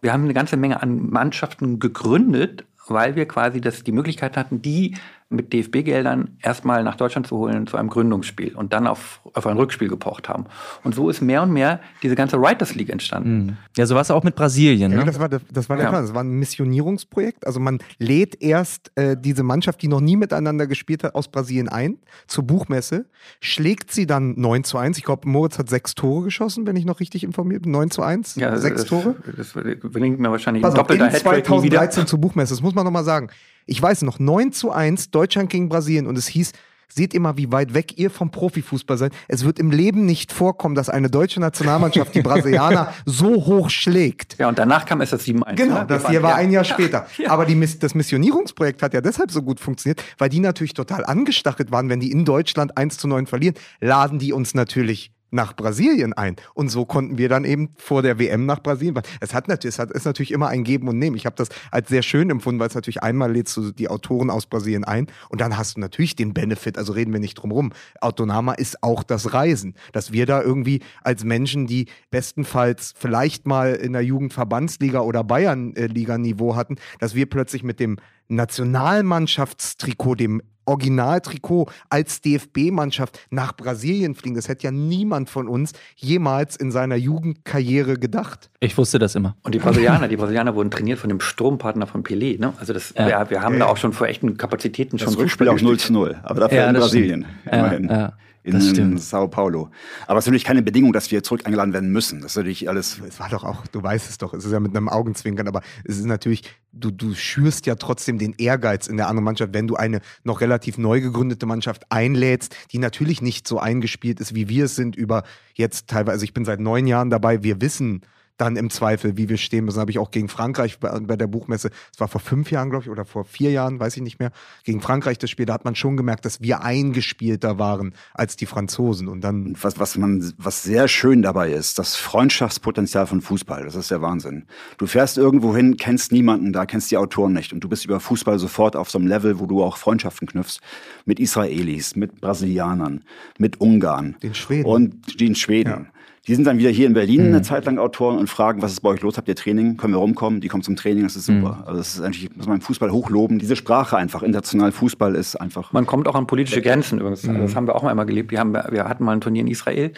[0.00, 4.62] Wir haben eine ganze Menge an Mannschaften gegründet, weil wir quasi das, die Möglichkeit hatten,
[4.62, 4.94] die
[5.28, 9.56] mit DFB-Geldern erstmal nach Deutschland zu holen zu einem Gründungsspiel und dann auf, auf ein
[9.56, 10.44] Rückspiel gepocht haben.
[10.84, 13.36] Und so ist mehr und mehr diese ganze Writers League entstanden.
[13.36, 13.56] Mhm.
[13.76, 14.92] Ja, so war es auch mit Brasilien.
[14.92, 14.98] Ne?
[14.98, 15.90] Ja, das war, der, das war der ja.
[15.90, 16.04] Plan.
[16.04, 17.44] Das war ein Missionierungsprojekt.
[17.44, 21.68] Also man lädt erst äh, diese Mannschaft, die noch nie miteinander gespielt hat, aus Brasilien
[21.68, 23.06] ein zur Buchmesse,
[23.40, 24.96] schlägt sie dann 9 zu 1.
[24.96, 27.72] Ich glaube, Moritz hat sechs Tore geschossen, wenn ich noch richtig informiert bin.
[27.72, 28.36] 9 zu 1?
[28.36, 29.16] Ja, sechs das, Tore?
[29.36, 33.04] Das gelingt mir wahrscheinlich Pass ein doppelter auf, 2013 zur Buchmesse, das muss man nochmal
[33.04, 33.28] sagen.
[33.66, 36.52] Ich weiß noch, 9 zu 1, Deutschland gegen Brasilien und es hieß,
[36.88, 39.12] seht immer, wie weit weg ihr vom Profifußball seid.
[39.26, 44.38] Es wird im Leben nicht vorkommen, dass eine deutsche Nationalmannschaft die Brasilianer so hoch schlägt.
[44.38, 45.56] Ja, und danach kam es das 7-1.
[45.56, 45.86] Genau, ne?
[45.86, 47.06] das hier war ein Jahr später.
[47.16, 47.30] Ja.
[47.30, 51.70] Aber die, das Missionierungsprojekt hat ja deshalb so gut funktioniert, weil die natürlich total angestachelt
[51.70, 56.12] waren, wenn die in Deutschland 1 zu 9 verlieren, laden die uns natürlich nach Brasilien
[56.12, 56.36] ein.
[56.54, 59.00] Und so konnten wir dann eben vor der WM nach Brasilien.
[59.20, 61.16] Es hat natürlich, es hat, ist natürlich immer ein Geben und Nehmen.
[61.16, 64.30] Ich habe das als sehr schön empfunden, weil es natürlich einmal lädst du die Autoren
[64.30, 67.52] aus Brasilien ein und dann hast du natürlich den Benefit, also reden wir nicht drum
[67.52, 67.72] rum.
[68.00, 73.74] Autonama ist auch das Reisen, dass wir da irgendwie als Menschen, die bestenfalls vielleicht mal
[73.74, 77.96] in der Jugendverbandsliga oder Bayernliga-Niveau hatten, dass wir plötzlich mit dem
[78.28, 84.34] Nationalmannschaftstrikot, dem Originaltrikot als DFB-Mannschaft nach Brasilien fliegen.
[84.34, 88.50] Das hätte ja niemand von uns jemals in seiner Jugendkarriere gedacht.
[88.60, 89.36] Ich wusste das immer.
[89.42, 92.38] Und die Brasilianer, die Brasilianer wurden trainiert von dem Strompartner von Pelé.
[92.38, 92.52] Ne?
[92.58, 93.06] Also das, ja.
[93.06, 93.60] wir, wir, haben ja.
[93.60, 96.58] da auch schon vor echten Kapazitäten das schon Rückspiel auch 0 zu 0, aber dafür
[96.58, 97.26] ja, in Brasilien.
[97.50, 97.88] Immerhin.
[97.88, 98.12] Ja,
[98.46, 99.70] in, Sao Paulo.
[100.06, 102.20] Aber es ist natürlich keine Bedingung, dass wir zurück eingeladen werden müssen.
[102.20, 103.00] Das ist natürlich alles.
[103.06, 105.62] Es war doch auch, du weißt es doch, es ist ja mit einem Augenzwinkern, aber
[105.84, 109.66] es ist natürlich, du, du schürst ja trotzdem den Ehrgeiz in der anderen Mannschaft, wenn
[109.66, 114.48] du eine noch relativ neu gegründete Mannschaft einlädst, die natürlich nicht so eingespielt ist, wie
[114.48, 118.02] wir es sind über jetzt teilweise, also ich bin seit neun Jahren dabei, wir wissen,
[118.36, 119.80] dann im Zweifel, wie wir stehen müssen.
[119.80, 122.84] Habe ich auch gegen Frankreich bei, bei der Buchmesse, es war vor fünf Jahren, glaube
[122.84, 124.30] ich, oder vor vier Jahren, weiß ich nicht mehr,
[124.64, 128.46] gegen Frankreich das Spiel, da hat man schon gemerkt, dass wir eingespielter waren als die
[128.46, 129.08] Franzosen.
[129.08, 129.56] Und dann.
[129.60, 134.02] Was, was man, was sehr schön dabei ist, das Freundschaftspotenzial von Fußball, das ist der
[134.02, 134.46] Wahnsinn.
[134.78, 138.00] Du fährst irgendwo hin, kennst niemanden da, kennst die Autoren nicht und du bist über
[138.00, 140.60] Fußball sofort auf so einem Level, wo du auch Freundschaften knüpfst
[141.04, 143.04] mit Israelis, mit Brasilianern,
[143.38, 144.16] mit Ungarn.
[144.22, 144.66] Den Schweden.
[144.66, 145.70] Und den Schweden.
[145.70, 145.86] Ja.
[146.26, 147.34] Die sind dann wieder hier in Berlin mhm.
[147.34, 149.16] eine Zeit lang Autoren und fragen, was ist bei euch los?
[149.16, 149.76] Habt ihr Training?
[149.76, 150.40] Können wir rumkommen?
[150.40, 151.58] Die kommen zum Training, das ist super.
[151.60, 151.64] Mhm.
[151.66, 153.38] Also das ist eigentlich, muss man im Fußball hochloben.
[153.38, 155.72] Diese Sprache einfach, international Fußball ist einfach.
[155.72, 157.22] Man kommt auch an politische Grenzen übrigens.
[157.22, 157.38] Mhm.
[157.42, 158.32] Das haben wir auch mal einmal gelebt.
[158.32, 159.92] Wir, haben, wir hatten mal ein Turnier in Israel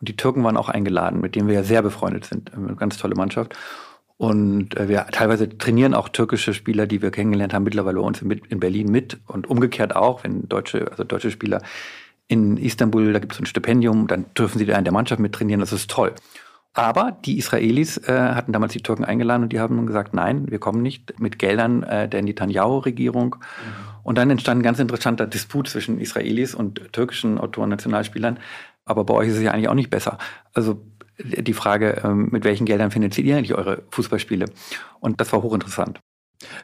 [0.00, 2.54] und die Türken waren auch eingeladen, mit denen wir ja sehr befreundet sind.
[2.54, 3.54] Eine ganz tolle Mannschaft.
[4.16, 8.22] Und äh, wir teilweise trainieren auch türkische Spieler, die wir kennengelernt haben, mittlerweile bei uns
[8.22, 11.60] in Berlin mit und umgekehrt auch, wenn deutsche, also deutsche Spieler
[12.28, 15.32] in Istanbul, da gibt es ein Stipendium, dann dürfen sie da in der Mannschaft mit
[15.32, 16.14] trainieren, das ist toll.
[16.72, 20.58] Aber die Israelis äh, hatten damals die Türken eingeladen und die haben gesagt, nein, wir
[20.58, 23.36] kommen nicht mit Geldern äh, der Netanyahu-Regierung.
[23.36, 23.94] Mhm.
[24.02, 28.40] Und dann entstand ein ganz interessanter Disput zwischen Israelis und türkischen Autoren, Nationalspielern.
[28.84, 30.18] Aber bei euch ist es ja eigentlich auch nicht besser.
[30.52, 30.84] Also
[31.18, 34.46] die Frage, ähm, mit welchen Geldern finanziert ihr eigentlich eure Fußballspiele?
[34.98, 36.00] Und das war hochinteressant.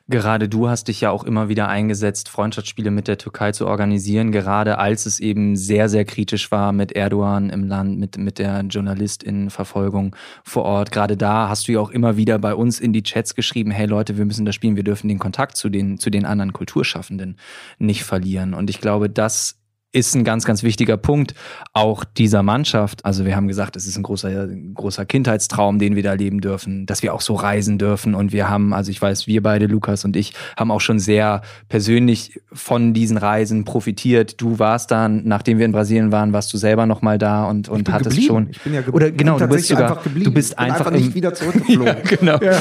[0.08, 4.32] Gerade du hast dich ja auch immer wieder eingesetzt, Freundschaftsspiele mit der Türkei zu organisieren,
[4.32, 8.60] gerade als es eben sehr, sehr kritisch war mit Erdogan im Land, mit, mit der
[8.62, 10.90] Journalistinnenverfolgung vor Ort.
[10.90, 13.86] Gerade da hast du ja auch immer wieder bei uns in die Chats geschrieben, hey
[13.86, 17.36] Leute, wir müssen das spielen, wir dürfen den Kontakt zu den, zu den anderen Kulturschaffenden
[17.78, 18.54] nicht verlieren.
[18.54, 19.59] Und ich glaube, das
[19.92, 21.34] ist ein ganz, ganz wichtiger Punkt
[21.72, 23.04] auch dieser Mannschaft.
[23.04, 26.86] Also wir haben gesagt, es ist ein großer, großer Kindheitstraum, den wir da leben dürfen,
[26.86, 28.14] dass wir auch so reisen dürfen.
[28.14, 31.42] Und wir haben, also ich weiß, wir beide, Lukas und ich, haben auch schon sehr
[31.68, 34.40] persönlich von diesen Reisen profitiert.
[34.40, 37.68] Du warst dann, nachdem wir in Brasilien waren, warst du selber noch mal da und,
[37.68, 38.26] und hattest geblieben.
[38.28, 38.50] schon.
[38.50, 41.84] Ich bin ja Oder genau, du bist sogar, du bist einfach, einfach nicht wieder zurückgeflogen.
[41.84, 42.38] ja, genau.
[42.38, 42.60] Ja.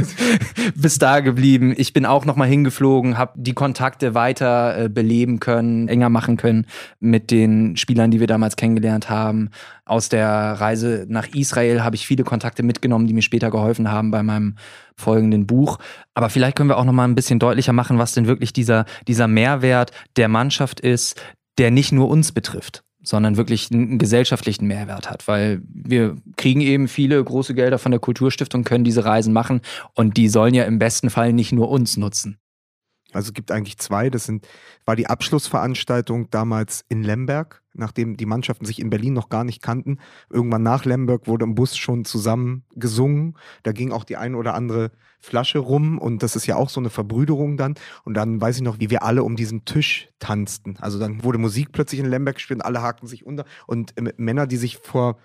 [0.74, 1.72] bist da geblieben.
[1.74, 6.36] Ich bin auch noch mal hingeflogen, habe die Kontakte weiter äh, beleben können, enger machen
[6.36, 6.66] können können
[6.98, 9.50] mit den Spielern, die wir damals kennengelernt haben.
[9.84, 14.10] Aus der Reise nach Israel habe ich viele Kontakte mitgenommen, die mir später geholfen haben
[14.10, 14.56] bei meinem
[14.96, 15.78] folgenden Buch.
[16.14, 18.84] Aber vielleicht können wir auch noch mal ein bisschen deutlicher machen, was denn wirklich dieser,
[19.06, 21.20] dieser Mehrwert der Mannschaft ist,
[21.58, 26.86] der nicht nur uns betrifft sondern wirklich einen gesellschaftlichen Mehrwert hat, weil wir kriegen eben
[26.86, 29.62] viele große Gelder von der Kulturstiftung, können diese Reisen machen
[29.94, 32.36] und die sollen ja im besten Fall nicht nur uns nutzen.
[33.12, 34.10] Also es gibt eigentlich zwei.
[34.10, 34.46] Das sind,
[34.84, 39.62] war die Abschlussveranstaltung damals in Lemberg, nachdem die Mannschaften sich in Berlin noch gar nicht
[39.62, 39.98] kannten.
[40.28, 43.36] Irgendwann nach Lemberg wurde im Bus schon zusammen gesungen.
[43.62, 46.80] Da ging auch die ein oder andere Flasche rum und das ist ja auch so
[46.80, 47.74] eine Verbrüderung dann.
[48.04, 50.76] Und dann weiß ich noch, wie wir alle um diesen Tisch tanzten.
[50.80, 53.44] Also dann wurde Musik plötzlich in Lemberg gespielt und alle hakten sich unter.
[53.66, 55.18] Und äh, Männer, die sich vor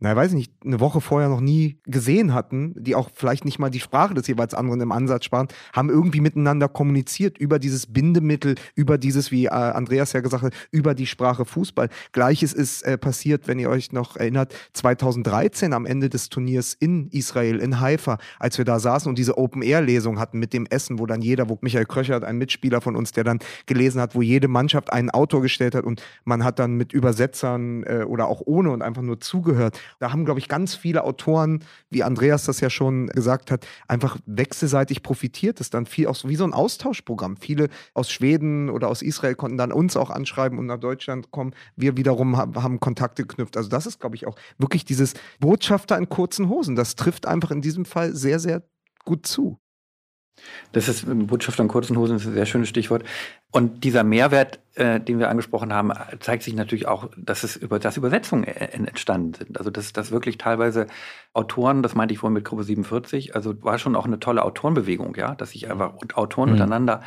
[0.00, 3.58] na weiß ich nicht, eine Woche vorher noch nie gesehen hatten, die auch vielleicht nicht
[3.58, 7.86] mal die Sprache des jeweils anderen im Ansatz sparen, haben irgendwie miteinander kommuniziert über dieses
[7.86, 11.88] Bindemittel, über dieses, wie äh, Andreas ja gesagt hat, über die Sprache Fußball.
[12.12, 17.08] Gleiches ist äh, passiert, wenn ihr euch noch erinnert, 2013 am Ende des Turniers in
[17.08, 21.06] Israel, in Haifa, als wir da saßen und diese Open-Air-Lesung hatten mit dem Essen, wo
[21.06, 24.46] dann jeder, wo Michael Kröchert, ein Mitspieler von uns, der dann gelesen hat, wo jede
[24.46, 28.70] Mannschaft einen Autor gestellt hat und man hat dann mit Übersetzern äh, oder auch ohne
[28.70, 29.80] und einfach nur zugehört.
[29.98, 34.18] Da haben, glaube ich, ganz viele Autoren, wie Andreas das ja schon gesagt hat, einfach
[34.26, 35.60] wechselseitig profitiert.
[35.60, 37.36] Das ist dann viel auch so wie so ein Austauschprogramm.
[37.36, 41.54] Viele aus Schweden oder aus Israel konnten dann uns auch anschreiben und nach Deutschland kommen.
[41.76, 43.56] Wir wiederum haben Kontakte geknüpft.
[43.56, 46.76] Also das ist, glaube ich, auch wirklich dieses Botschafter in kurzen Hosen.
[46.76, 48.62] Das trifft einfach in diesem Fall sehr, sehr
[49.04, 49.58] gut zu.
[50.72, 53.04] Das ist Botschafter in kurzen Hosen, ist ein sehr schönes Stichwort.
[53.50, 57.78] Und dieser Mehrwert, äh, den wir angesprochen haben, zeigt sich natürlich auch, dass es über
[57.78, 59.58] das Übersetzungen äh, entstanden sind.
[59.58, 60.86] Also dass, dass wirklich teilweise
[61.32, 65.14] Autoren, das meinte ich vorhin mit Gruppe 47, also war schon auch eine tolle Autorenbewegung,
[65.16, 66.54] ja, dass sich einfach Autoren mhm.
[66.56, 67.02] miteinander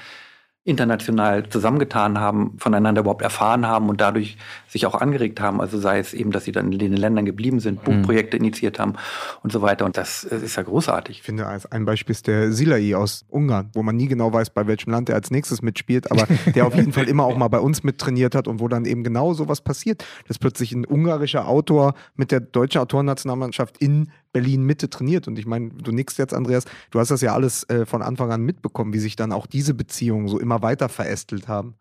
[0.64, 5.60] international zusammengetan haben, voneinander überhaupt erfahren haben und dadurch sich auch angeregt haben.
[5.60, 8.02] Also sei es eben, dass sie dann in den Ländern geblieben sind, mhm.
[8.02, 8.94] Buchprojekte initiiert haben
[9.42, 9.86] und so weiter.
[9.86, 11.18] Und das ist ja großartig.
[11.18, 14.52] Ich finde, als ein Beispiel ist der Silai aus Ungarn, wo man nie genau weiß,
[14.52, 17.48] bei welchem Land er als nächstes mitspielt, aber der auf jeden Fall immer auch mal
[17.48, 21.48] bei uns mittrainiert hat und wo dann eben genau sowas passiert, dass plötzlich ein ungarischer
[21.48, 25.28] Autor mit der deutschen Autorennationalmannschaft in Berlin Mitte trainiert.
[25.28, 28.32] Und ich meine, du nickst jetzt, Andreas, du hast das ja alles äh, von Anfang
[28.32, 31.76] an mitbekommen, wie sich dann auch diese Beziehungen so immer weiter verästelt haben.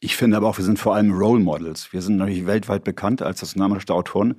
[0.00, 1.92] Ich finde aber auch, wir sind vor allem Role Models.
[1.92, 4.36] Wir sind natürlich weltweit bekannt als das Name der Autoren.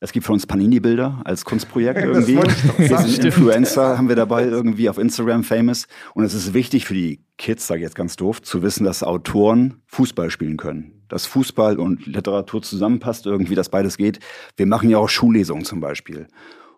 [0.00, 2.38] Es gibt von uns Panini-Bilder als Kunstprojekt irgendwie.
[2.78, 5.86] Wir sind Influencer, haben wir dabei irgendwie auf Instagram famous.
[6.14, 9.04] Und es ist wichtig für die Kids, sage ich jetzt ganz doof, zu wissen, dass
[9.04, 11.04] Autoren Fußball spielen können.
[11.08, 14.18] Dass Fußball und Literatur zusammenpasst, irgendwie, dass beides geht.
[14.56, 16.26] Wir machen ja auch Schullesungen zum Beispiel.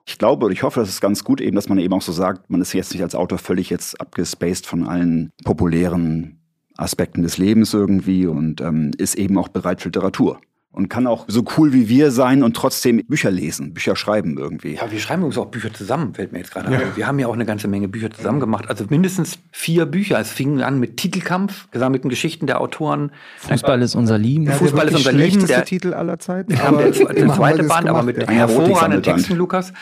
[0.07, 2.12] Ich glaube und ich hoffe, das ist ganz gut eben, dass man eben auch so
[2.12, 6.40] sagt, man ist jetzt nicht als Autor völlig jetzt abgespaced von allen populären
[6.77, 10.40] Aspekten des Lebens irgendwie und ähm, ist eben auch bereit für Literatur
[10.74, 14.74] und kann auch so cool wie wir sein und trotzdem Bücher lesen, Bücher schreiben irgendwie.
[14.74, 16.80] Ja, wir schreiben übrigens auch Bücher zusammen, fällt mir jetzt gerade ja.
[16.80, 16.96] ein.
[16.96, 18.68] Wir haben ja auch eine ganze Menge Bücher zusammen gemacht.
[18.68, 20.18] Also mindestens vier Bücher.
[20.18, 23.12] Es fing an mit Titelkampf, gesammelten Geschichten der Autoren.
[23.38, 24.46] Fußball ist unser Lieben.
[24.46, 25.46] Ja, Fußball ist unser Lieben.
[25.46, 26.50] Der Titel aller Zeiten.
[26.50, 28.28] Wir haben der, der zweite Band, aber mit ja.
[28.28, 29.72] hervorragenden Texten, Lukas.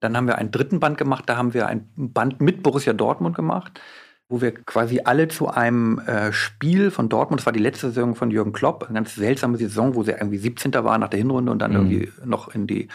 [0.00, 3.34] Dann haben wir einen dritten Band gemacht, da haben wir ein Band mit Borussia Dortmund
[3.34, 3.80] gemacht
[4.28, 8.14] wo wir quasi alle zu einem äh, Spiel von Dortmund, das war die letzte Saison
[8.14, 10.72] von Jürgen Klopp, eine ganz seltsame Saison, wo sie irgendwie 17.
[10.74, 11.76] waren nach der Hinrunde und dann mhm.
[11.76, 12.88] irgendwie noch in die,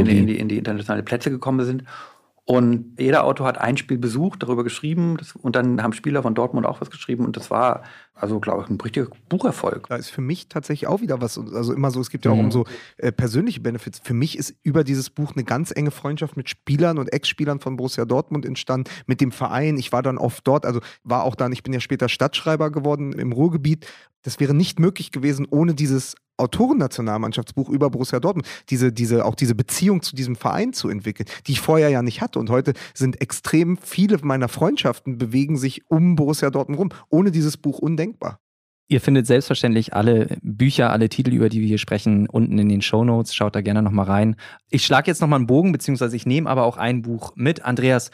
[0.00, 1.84] in, in, in, die, in die internationale Plätze gekommen sind.
[2.44, 6.34] Und jeder Autor hat ein Spiel besucht, darüber geschrieben das, und dann haben Spieler von
[6.34, 7.82] Dortmund auch was geschrieben und das war,
[8.20, 9.88] also glaube ich, ein richtiger Bucherfolg.
[9.88, 12.36] Da ist für mich tatsächlich auch wieder was, also immer so, es gibt ja auch
[12.36, 12.46] mhm.
[12.46, 12.64] um so
[12.96, 14.00] äh, persönliche Benefits.
[14.02, 17.76] Für mich ist über dieses Buch eine ganz enge Freundschaft mit Spielern und Ex-Spielern von
[17.76, 19.76] Borussia Dortmund entstanden, mit dem Verein.
[19.76, 23.12] Ich war dann oft dort, also war auch dann, ich bin ja später Stadtschreiber geworden
[23.12, 23.86] im Ruhrgebiet.
[24.22, 29.54] Das wäre nicht möglich gewesen ohne dieses Autorennationalmannschaftsbuch über Borussia Dortmund, diese, diese, auch diese
[29.54, 32.38] Beziehung zu diesem Verein zu entwickeln, die ich vorher ja nicht hatte.
[32.38, 36.88] Und heute sind extrem viele meiner Freundschaften bewegen sich um Borussia Dortmund rum.
[37.10, 38.07] Ohne dieses Buch undenkbar.
[38.90, 42.80] Ihr findet selbstverständlich alle Bücher, alle Titel, über die wir hier sprechen, unten in den
[42.80, 43.34] Show Notes.
[43.34, 44.36] Schaut da gerne nochmal rein.
[44.70, 47.66] Ich schlage jetzt nochmal einen Bogen, beziehungsweise ich nehme aber auch ein Buch mit.
[47.66, 48.10] Andreas,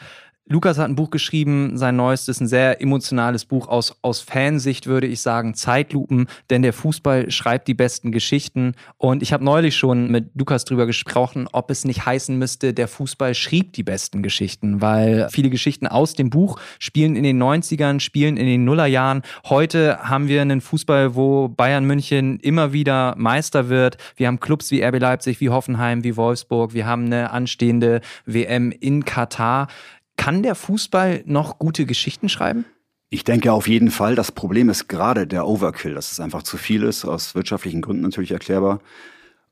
[0.47, 5.07] Lukas hat ein Buch geschrieben, sein neuestes, ein sehr emotionales Buch aus, aus Fansicht, würde
[5.07, 8.75] ich sagen, Zeitlupen, denn der Fußball schreibt die besten Geschichten.
[8.99, 12.87] Und ich habe neulich schon mit Lukas drüber gesprochen, ob es nicht heißen müsste, der
[12.87, 17.99] Fußball schrieb die besten Geschichten, weil viele Geschichten aus dem Buch spielen in den 90ern,
[17.99, 19.23] spielen in den Nullerjahren.
[19.49, 23.97] Heute haben wir einen Fußball, wo Bayern München immer wieder Meister wird.
[24.15, 26.75] Wir haben Clubs wie RB Leipzig, wie Hoffenheim, wie Wolfsburg.
[26.75, 29.69] Wir haben eine anstehende WM in Katar.
[30.17, 32.65] Kann der Fußball noch gute Geschichten schreiben?
[33.09, 34.15] Ich denke auf jeden Fall.
[34.15, 38.03] Das Problem ist gerade der Overkill, dass es einfach zu viel ist, aus wirtschaftlichen Gründen
[38.03, 38.79] natürlich erklärbar.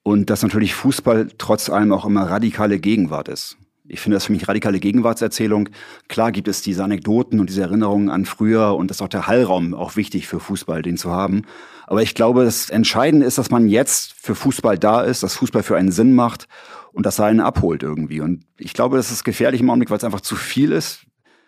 [0.01, 3.57] Und dass natürlich Fußball trotz allem auch immer radikale Gegenwart ist.
[3.85, 5.69] Ich finde das für mich radikale Gegenwartserzählung.
[6.07, 9.27] Klar gibt es diese Anekdoten und diese Erinnerungen an früher und das ist auch der
[9.27, 11.43] Hallraum auch wichtig für Fußball, den zu haben.
[11.85, 15.63] Aber ich glaube, das Entscheidende ist, dass man jetzt für Fußball da ist, dass Fußball
[15.63, 16.47] für einen Sinn macht
[16.93, 18.21] und dass er einen abholt irgendwie.
[18.21, 21.05] Und ich glaube, das ist gefährlich im Augenblick, weil es einfach zu viel ist.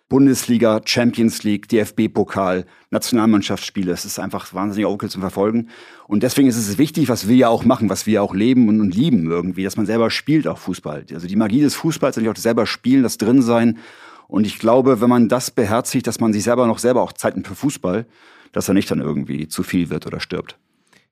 [0.08, 3.92] Bundesliga, Champions League, DFB-Pokal, Nationalmannschaftsspiele.
[3.92, 5.70] Es ist einfach wahnsinnig okay zu verfolgen.
[6.08, 8.70] Und deswegen ist es wichtig, was wir ja auch machen, was wir ja auch leben
[8.70, 11.06] und, und lieben irgendwie, dass man selber spielt auch Fußball.
[11.12, 13.80] Also die Magie des Fußballs, natürlich auch das selber spielen, das drin sein.
[14.28, 17.44] Und ich glaube, wenn man das beherzigt, dass man sich selber noch selber auch Zeiten
[17.44, 18.06] für Fußball,
[18.52, 20.58] dass er nicht dann irgendwie zu viel wird oder stirbt.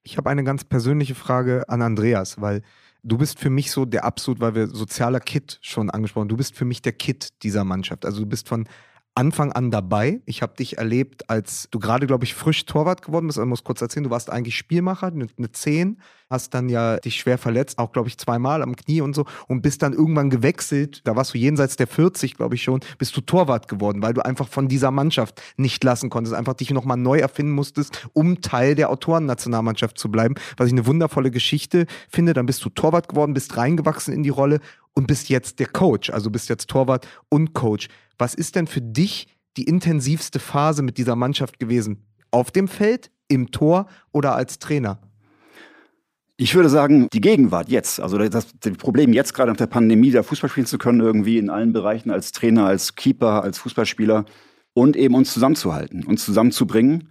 [0.04, 2.62] Ich habe eine ganz persönliche Frage an Andreas, weil
[3.04, 6.56] du bist für mich so der absolut, weil wir sozialer Kit schon angesprochen, du bist
[6.56, 8.06] für mich der Kit dieser Mannschaft.
[8.06, 8.68] Also du bist von
[9.16, 10.22] Anfang an dabei.
[10.26, 13.38] Ich habe dich erlebt, als du gerade, glaube ich, frisch Torwart geworden bist.
[13.38, 16.00] Ich muss kurz erzählen, du warst eigentlich Spielmacher, eine, eine 10,
[16.32, 19.62] hast dann ja dich schwer verletzt, auch, glaube ich, zweimal am Knie und so und
[19.62, 21.02] bist dann irgendwann gewechselt.
[21.04, 24.26] Da warst du jenseits der 40, glaube ich schon, bist du Torwart geworden, weil du
[24.26, 28.74] einfach von dieser Mannschaft nicht lassen konntest, einfach dich nochmal neu erfinden musstest, um Teil
[28.74, 30.34] der Autorennationalmannschaft zu bleiben.
[30.58, 32.34] Was ich eine wundervolle Geschichte finde.
[32.34, 34.60] Dann bist du Torwart geworden, bist reingewachsen in die Rolle
[34.94, 36.10] und bist jetzt der Coach.
[36.10, 37.90] Also bist jetzt Torwart und Coach.
[38.24, 42.06] Was ist denn für dich die intensivste Phase mit dieser Mannschaft gewesen?
[42.32, 45.02] Auf dem Feld, im Tor oder als Trainer?
[46.38, 48.00] Ich würde sagen, die Gegenwart jetzt.
[48.00, 51.38] Also das, das Problem jetzt gerade nach der Pandemie, da Fußball spielen zu können, irgendwie
[51.38, 54.24] in allen Bereichen als Trainer, als Keeper, als Fußballspieler
[54.74, 57.10] und eben uns zusammenzuhalten, uns zusammenzubringen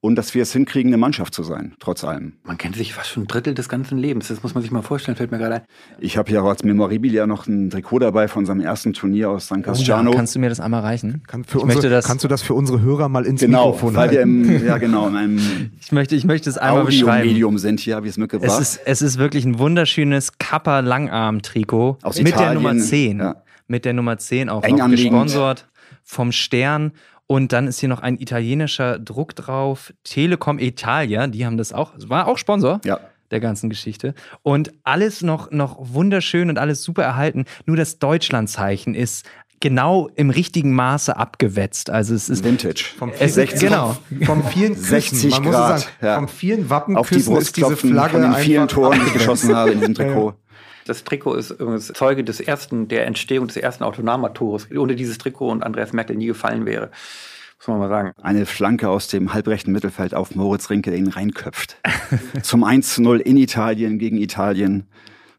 [0.00, 2.34] und dass wir es hinkriegen, eine Mannschaft zu sein, trotz allem.
[2.44, 4.28] Man kennt sich fast schon ein Drittel des ganzen Lebens.
[4.28, 5.62] Das muss man sich mal vorstellen, fällt mir gerade ein.
[5.98, 9.48] Ich habe hier auch als Memorabilia noch ein Trikot dabei von seinem ersten Turnier aus
[9.48, 10.12] San Casciano.
[10.12, 11.24] Oh, kannst du mir das einmal reichen?
[11.26, 13.66] Kann für Ich unsere, möchte das- kannst du das für unsere Hörer mal ins genau,
[13.72, 17.22] Mikrofon weil wir im, ja genau, in einem Ich möchte, ich möchte es einmal beschreiben.
[17.22, 18.50] Audio-Medium sind hier, habe ich es mitgebracht.
[18.60, 23.18] Es ist, es ist wirklich ein wunderschönes Kappa Langarm-Trikot Aus mit der Italien, Nummer 10.
[23.18, 23.42] ja.
[23.66, 25.68] Mit der Nummer 10 auch Eng noch gesponsert
[26.04, 26.92] vom Stern.
[27.28, 29.92] Und dann ist hier noch ein italienischer Druck drauf.
[30.02, 32.98] Telekom Italia, die haben das auch, war auch Sponsor ja.
[33.30, 34.14] der ganzen Geschichte.
[34.42, 37.44] Und alles noch, noch wunderschön und alles super erhalten.
[37.66, 39.26] Nur das Deutschlandzeichen ist
[39.60, 41.90] genau im richtigen Maße abgewetzt.
[41.90, 42.94] Also es ist Vintage.
[42.96, 43.96] Vom Es ist- 60 genau.
[44.24, 46.14] Vom vielen Küssen, 60 man muss Grad, sagen, ja.
[46.14, 49.12] vom vielen Auf die Wappenküssen Brust ist diese Flagge von den vielen Toren, die ich
[49.12, 50.34] geschossen habe in diesem Trikot.
[50.88, 54.68] Das Trikot ist übrigens Zeuge des ersten, der Entstehung des ersten Autonommatores.
[54.74, 56.90] Ohne dieses Trikot und Andreas Merkel nie gefallen wäre.
[57.58, 58.12] Muss man mal sagen.
[58.22, 61.76] Eine Flanke aus dem halbrechten Mittelfeld auf Moritz Rinke, der ihn reinköpft.
[62.42, 64.86] Zum 1 zu 0 in Italien gegen Italien.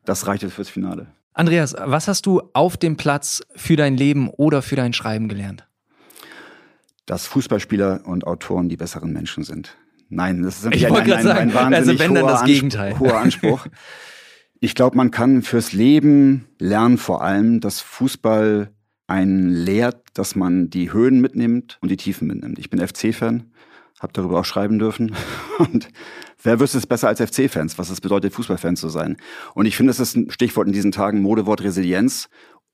[0.06, 1.08] Das reichte fürs Finale.
[1.34, 5.68] Andreas, was hast du auf dem Platz für dein Leben oder für dein Schreiben gelernt?
[7.08, 9.78] Dass Fußballspieler und Autoren die besseren Menschen sind.
[10.10, 12.42] Nein, das ist Ich natürlich ein, ein, ein, sagen, wahnsinnig also wenn, dann hoher, das
[12.42, 13.00] Anspruch- Gegenteil.
[13.00, 13.66] hoher Anspruch.
[14.62, 18.72] Ich glaube, man kann fürs Leben lernen vor allem, dass Fußball
[19.08, 22.60] einen lehrt, dass man die Höhen mitnimmt und die Tiefen mitnimmt.
[22.60, 23.52] Ich bin FC-Fan,
[24.02, 25.16] habe darüber auch schreiben dürfen.
[25.58, 25.90] Und
[26.44, 29.18] wer wüsste es besser als FC-Fans, was es bedeutet, Fußballfan zu sein?
[29.56, 32.30] Und ich finde, das ist ein Stichwort in diesen Tagen, Modewort Resilienz,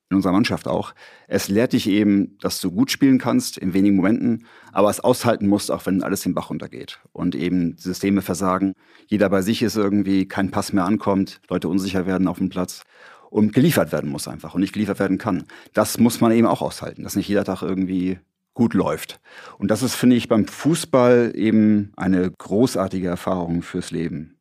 [0.10, 0.94] in unserer Mannschaft auch.
[1.28, 5.48] Es lehrt dich eben, dass du gut spielen kannst in wenigen Momenten, aber es aushalten
[5.48, 7.00] musst, auch wenn alles den Bach runtergeht.
[7.12, 8.74] Und eben Systeme versagen,
[9.08, 12.84] jeder bei sich ist irgendwie, kein Pass mehr ankommt, Leute unsicher werden auf dem Platz
[13.30, 15.46] und geliefert werden muss einfach und nicht geliefert werden kann.
[15.74, 18.20] Das muss man eben auch aushalten, dass nicht jeder Tag irgendwie
[18.54, 19.20] gut läuft.
[19.58, 24.35] Und das ist, finde ich, beim Fußball eben eine großartige Erfahrung fürs Leben.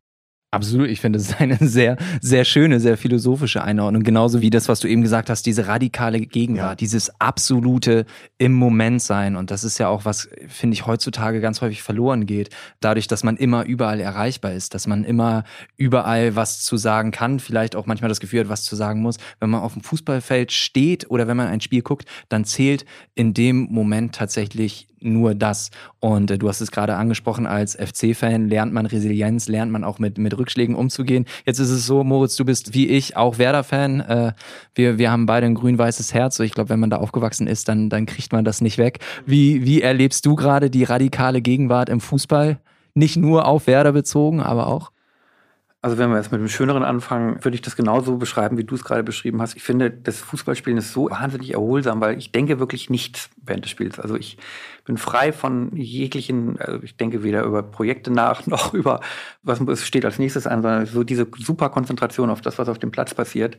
[0.55, 4.03] Absolut, ich finde, es ist eine sehr, sehr schöne, sehr philosophische Einordnung.
[4.03, 6.75] Genauso wie das, was du eben gesagt hast, diese radikale Gegenwart, Ja.
[6.75, 8.07] dieses absolute
[8.39, 9.37] im Moment sein.
[9.37, 12.51] Und das ist ja auch was, finde ich, heutzutage ganz häufig verloren geht.
[12.81, 15.45] Dadurch, dass man immer überall erreichbar ist, dass man immer
[15.77, 19.17] überall was zu sagen kann, vielleicht auch manchmal das Gefühl hat, was zu sagen muss.
[19.41, 23.35] Wenn man auf dem Fußballfeld steht oder wenn man ein Spiel guckt, dann zählt in
[23.35, 25.71] dem Moment tatsächlich nur das.
[26.01, 29.99] Und äh, du hast es gerade angesprochen, als FC-Fan lernt man Resilienz, lernt man auch
[29.99, 31.27] mit, mit Rückschlägen umzugehen.
[31.45, 34.01] Jetzt ist es so, Moritz, du bist wie ich auch Werder-Fan.
[34.01, 34.33] Äh,
[34.75, 36.39] wir, wir haben beide ein grün-weißes Herz.
[36.41, 38.99] Ich glaube, wenn man da aufgewachsen ist, dann, dann kriegt man das nicht weg.
[39.27, 42.59] Wie, wie erlebst du gerade die radikale Gegenwart im Fußball?
[42.95, 44.91] Nicht nur auf Werder bezogen, aber auch?
[45.85, 48.75] Also wenn wir jetzt mit dem Schöneren anfangen, würde ich das genauso beschreiben, wie du
[48.75, 49.55] es gerade beschrieben hast.
[49.55, 53.71] Ich finde, das Fußballspielen ist so wahnsinnig erholsam, weil ich denke wirklich nichts während des
[53.71, 54.01] Spiels.
[54.01, 54.39] Also ich
[54.87, 59.01] bin frei von jeglichen, also ich denke weder über Projekte nach, noch über,
[59.43, 62.91] was steht als nächstes an, sondern so diese super Konzentration auf das, was auf dem
[62.91, 63.59] Platz passiert.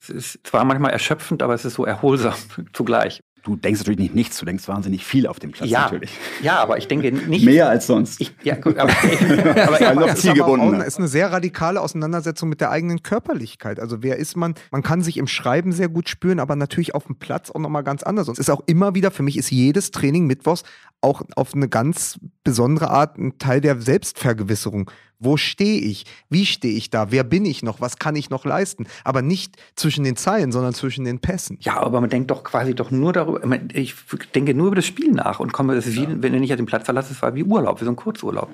[0.00, 2.36] Es ist zwar manchmal erschöpfend, aber es ist so erholsam
[2.72, 3.20] zugleich.
[3.46, 6.10] Du denkst natürlich nicht nichts, du denkst wahnsinnig viel auf dem Platz ja, natürlich.
[6.42, 7.44] ja, aber ich denke nicht.
[7.44, 8.20] Mehr als sonst.
[8.20, 12.72] Ich, ja, gut, aber, aber, aber, noch eine, ist eine sehr radikale Auseinandersetzung mit der
[12.72, 13.78] eigenen Körperlichkeit.
[13.78, 14.54] Also wer ist man?
[14.72, 17.84] Man kann sich im Schreiben sehr gut spüren, aber natürlich auf dem Platz auch nochmal
[17.84, 18.26] ganz anders.
[18.26, 20.64] Und es ist auch immer wieder, für mich ist jedes Training mittwochs
[21.00, 24.90] auch auf eine ganz besondere Art ein Teil der Selbstvergewisserung.
[25.18, 26.04] Wo stehe ich?
[26.28, 27.10] Wie stehe ich da?
[27.10, 27.80] Wer bin ich noch?
[27.80, 28.86] Was kann ich noch leisten?
[29.04, 31.58] Aber nicht zwischen den Zeilen, sondern zwischen den Pässen.
[31.60, 33.40] Ja, aber man denkt doch quasi doch nur darüber,
[33.72, 33.94] ich
[34.34, 36.84] denke nur über das Spiel nach und komme, das ist wie, wenn ich den Platz
[36.84, 38.50] verlasse, es war wie Urlaub, wie so ein Kurzurlaub.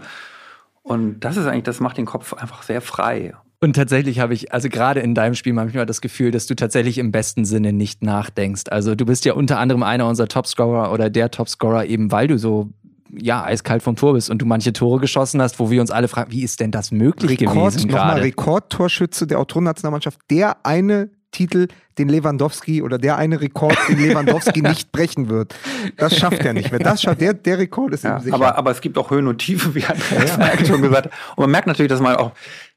[0.83, 3.35] Und das ist eigentlich, das macht den Kopf einfach sehr frei.
[3.61, 6.99] Und tatsächlich habe ich, also gerade in deinem Spiel manchmal das Gefühl, dass du tatsächlich
[6.99, 8.65] im besten Sinne nicht nachdenkst.
[8.71, 12.39] Also du bist ja unter anderem einer unserer Topscorer oder der Topscorer eben, weil du
[12.39, 12.71] so
[13.13, 16.09] ja eiskalt vom Tor bist und du manche Tore geschossen hast, wo wir uns alle
[16.09, 18.23] fragen, wie ist denn das möglich Rekord, gewesen nochmal gerade?
[18.23, 24.93] Rekordtorschütze der Autorennationalmannschaft, der eine Titel, den Lewandowski oder der eine Rekord, den Lewandowski nicht
[24.93, 25.55] brechen wird.
[25.97, 26.81] Das schafft er nicht mehr.
[26.81, 28.35] Das schafft der, der Rekord ist Ja, sicher.
[28.35, 31.13] aber, aber es gibt auch Höhen und Tiefen, wie Andreas Merkel schon gesagt hat.
[31.37, 32.33] Und man merkt natürlich, dass man auch,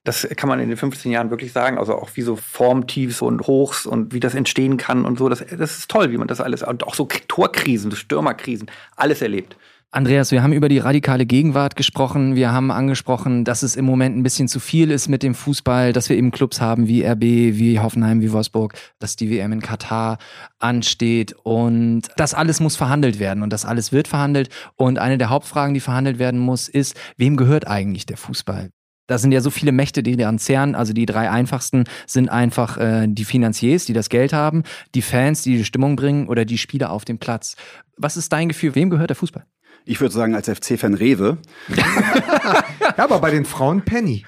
[0.06, 3.46] das kann man in den 15 Jahren wirklich sagen, also auch wie so Formtiefs und
[3.46, 5.30] Hochs und wie das entstehen kann und so.
[5.30, 9.58] Das, das ist toll, wie man das alles, und auch so Torkrisen, Stürmerkrisen, alles erlebt.
[9.96, 12.36] Andreas, wir haben über die radikale Gegenwart gesprochen.
[12.36, 15.94] Wir haben angesprochen, dass es im Moment ein bisschen zu viel ist mit dem Fußball,
[15.94, 19.62] dass wir eben Clubs haben wie RB, wie Hoffenheim, wie Wolfsburg, dass die WM in
[19.62, 20.18] Katar
[20.60, 24.50] ansteht und das alles muss verhandelt werden und das alles wird verhandelt.
[24.76, 28.72] Und eine der Hauptfragen, die verhandelt werden muss, ist, wem gehört eigentlich der Fußball?
[29.08, 30.76] Da sind ja so viele Mächte, die daran zehren.
[30.76, 35.42] Also die drei einfachsten sind einfach äh, die Finanziers, die das Geld haben, die Fans,
[35.44, 37.56] die die Stimmung bringen oder die Spieler auf dem Platz.
[37.96, 38.76] Was ist dein Gefühl?
[38.76, 39.46] Wem gehört der Fußball?
[39.86, 41.38] Ich würde sagen, als FC-Fan Rewe,
[41.76, 44.26] ja, aber bei den Frauen Penny.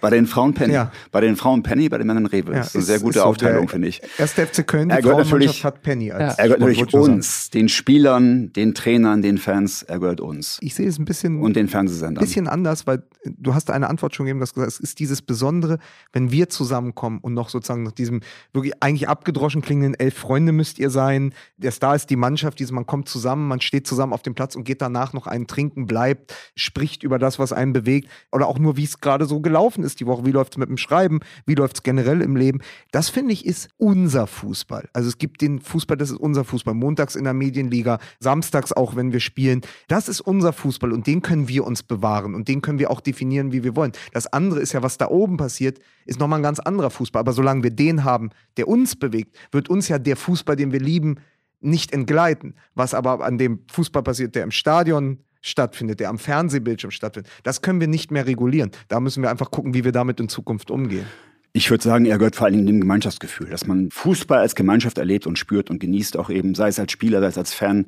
[0.00, 0.74] Bei den Frauen Penny.
[0.74, 0.92] Ja.
[1.10, 2.52] Bei den Frauen Penny, bei den Männern Rewe.
[2.52, 3.24] Ja, das ist eine sehr gute so.
[3.24, 4.00] Aufteilung, finde ich.
[4.18, 7.68] Erste FC Köln, die Er gehört natürlich- hat Penny als Er gehört natürlich uns, den
[7.68, 9.82] Spielern, den Trainern, den Fans.
[9.82, 10.58] Er gehört uns.
[10.60, 12.22] Ich sehe es ein bisschen Und den Fernsehsendern.
[12.24, 15.22] bisschen anders, weil du hast eine Antwort schon gegeben, du hast gesagt, es ist dieses
[15.22, 15.78] Besondere,
[16.12, 18.20] wenn wir zusammenkommen und noch sozusagen nach diesem
[18.52, 21.34] wirklich eigentlich abgedroschen klingenden elf Freunde müsst ihr sein.
[21.56, 24.54] Der Star ist die Mannschaft, dieses, man kommt zusammen, man steht zusammen auf dem Platz
[24.56, 28.58] und geht danach noch einen trinken, bleibt, spricht über das, was einen bewegt oder auch
[28.58, 31.20] nur, wie es gerade so gelaufen ist die Woche, wie läuft es mit dem Schreiben,
[31.46, 32.60] wie läuft es generell im Leben.
[32.92, 34.88] Das finde ich ist unser Fußball.
[34.92, 36.74] Also es gibt den Fußball, das ist unser Fußball.
[36.74, 39.62] Montags in der Medienliga, samstags auch, wenn wir spielen.
[39.88, 43.00] Das ist unser Fußball und den können wir uns bewahren und den können wir auch
[43.00, 43.92] definieren, wie wir wollen.
[44.12, 47.20] Das andere ist ja, was da oben passiert, ist nochmal ein ganz anderer Fußball.
[47.20, 50.80] Aber solange wir den haben, der uns bewegt, wird uns ja der Fußball, den wir
[50.80, 51.16] lieben,
[51.60, 52.54] nicht entgleiten.
[52.74, 57.62] Was aber an dem Fußball passiert, der im Stadion stattfindet, der am Fernsehbildschirm stattfindet, das
[57.62, 58.70] können wir nicht mehr regulieren.
[58.88, 61.06] Da müssen wir einfach gucken, wie wir damit in Zukunft umgehen.
[61.52, 64.98] Ich würde sagen, er gehört vor allen Dingen dem Gemeinschaftsgefühl, dass man Fußball als Gemeinschaft
[64.98, 67.86] erlebt und spürt und genießt, auch eben, sei es als Spieler, sei es als Fan.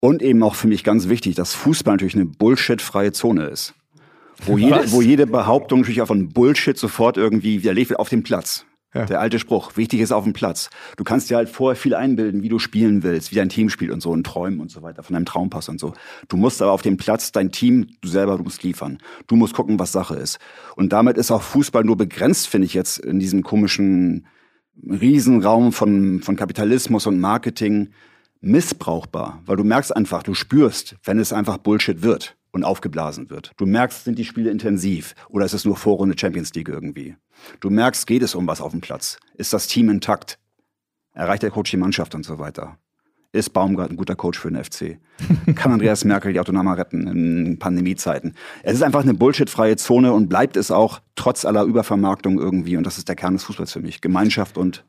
[0.00, 3.74] Und eben auch für mich ganz wichtig, dass Fußball natürlich eine bullshit-freie Zone ist.
[4.44, 8.22] Wo jede, wo jede Behauptung natürlich auch von Bullshit sofort irgendwie widerlegt wird auf dem
[8.22, 8.66] Platz.
[8.94, 9.06] Ja.
[9.06, 10.70] Der alte Spruch, wichtig ist auf dem Platz.
[10.96, 13.90] Du kannst dir halt vorher viel einbilden, wie du spielen willst, wie dein Team spielt
[13.90, 15.94] und so und träumen und so weiter, von deinem Traumpass und so.
[16.28, 18.98] Du musst aber auf dem Platz dein Team, du selber, du musst liefern.
[19.26, 20.38] Du musst gucken, was Sache ist.
[20.76, 24.26] Und damit ist auch Fußball nur begrenzt, finde ich jetzt, in diesem komischen
[24.82, 27.90] Riesenraum von, von Kapitalismus und Marketing
[28.40, 29.42] missbrauchbar.
[29.44, 33.52] Weil du merkst einfach, du spürst, wenn es einfach Bullshit wird und aufgeblasen wird.
[33.56, 37.16] Du merkst, sind die Spiele intensiv oder ist es nur Vorrunde Champions League irgendwie?
[37.60, 39.18] Du merkst, geht es um was auf dem Platz?
[39.34, 40.38] Ist das Team intakt?
[41.12, 42.78] Erreicht der Coach die Mannschaft und so weiter?
[43.32, 45.00] Ist Baumgart ein guter Coach für den FC?
[45.56, 48.34] Kann Andreas Merkel die Autonoma retten in Pandemiezeiten?
[48.62, 52.76] Es ist einfach eine bullshitfreie Zone und bleibt es auch trotz aller Übervermarktung irgendwie.
[52.76, 54.00] Und das ist der Kern des Fußballs für mich.
[54.00, 54.84] Gemeinschaft und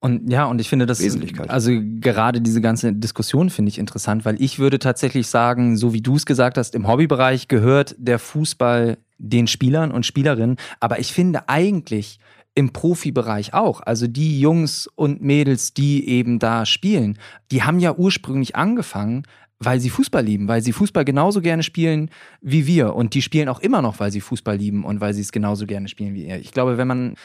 [0.00, 1.50] Und ja, und ich finde das, Wesentlichkeit.
[1.50, 6.00] also gerade diese ganze Diskussion finde ich interessant, weil ich würde tatsächlich sagen, so wie
[6.00, 11.12] du es gesagt hast, im Hobbybereich gehört der Fußball den Spielern und Spielerinnen, aber ich
[11.12, 12.18] finde eigentlich
[12.54, 17.18] im Profibereich auch, also die Jungs und Mädels, die eben da spielen,
[17.50, 19.24] die haben ja ursprünglich angefangen,
[19.58, 23.50] weil sie Fußball lieben, weil sie Fußball genauso gerne spielen wie wir und die spielen
[23.50, 26.26] auch immer noch, weil sie Fußball lieben und weil sie es genauso gerne spielen wie
[26.26, 26.38] ihr.
[26.38, 27.16] Ich glaube, wenn man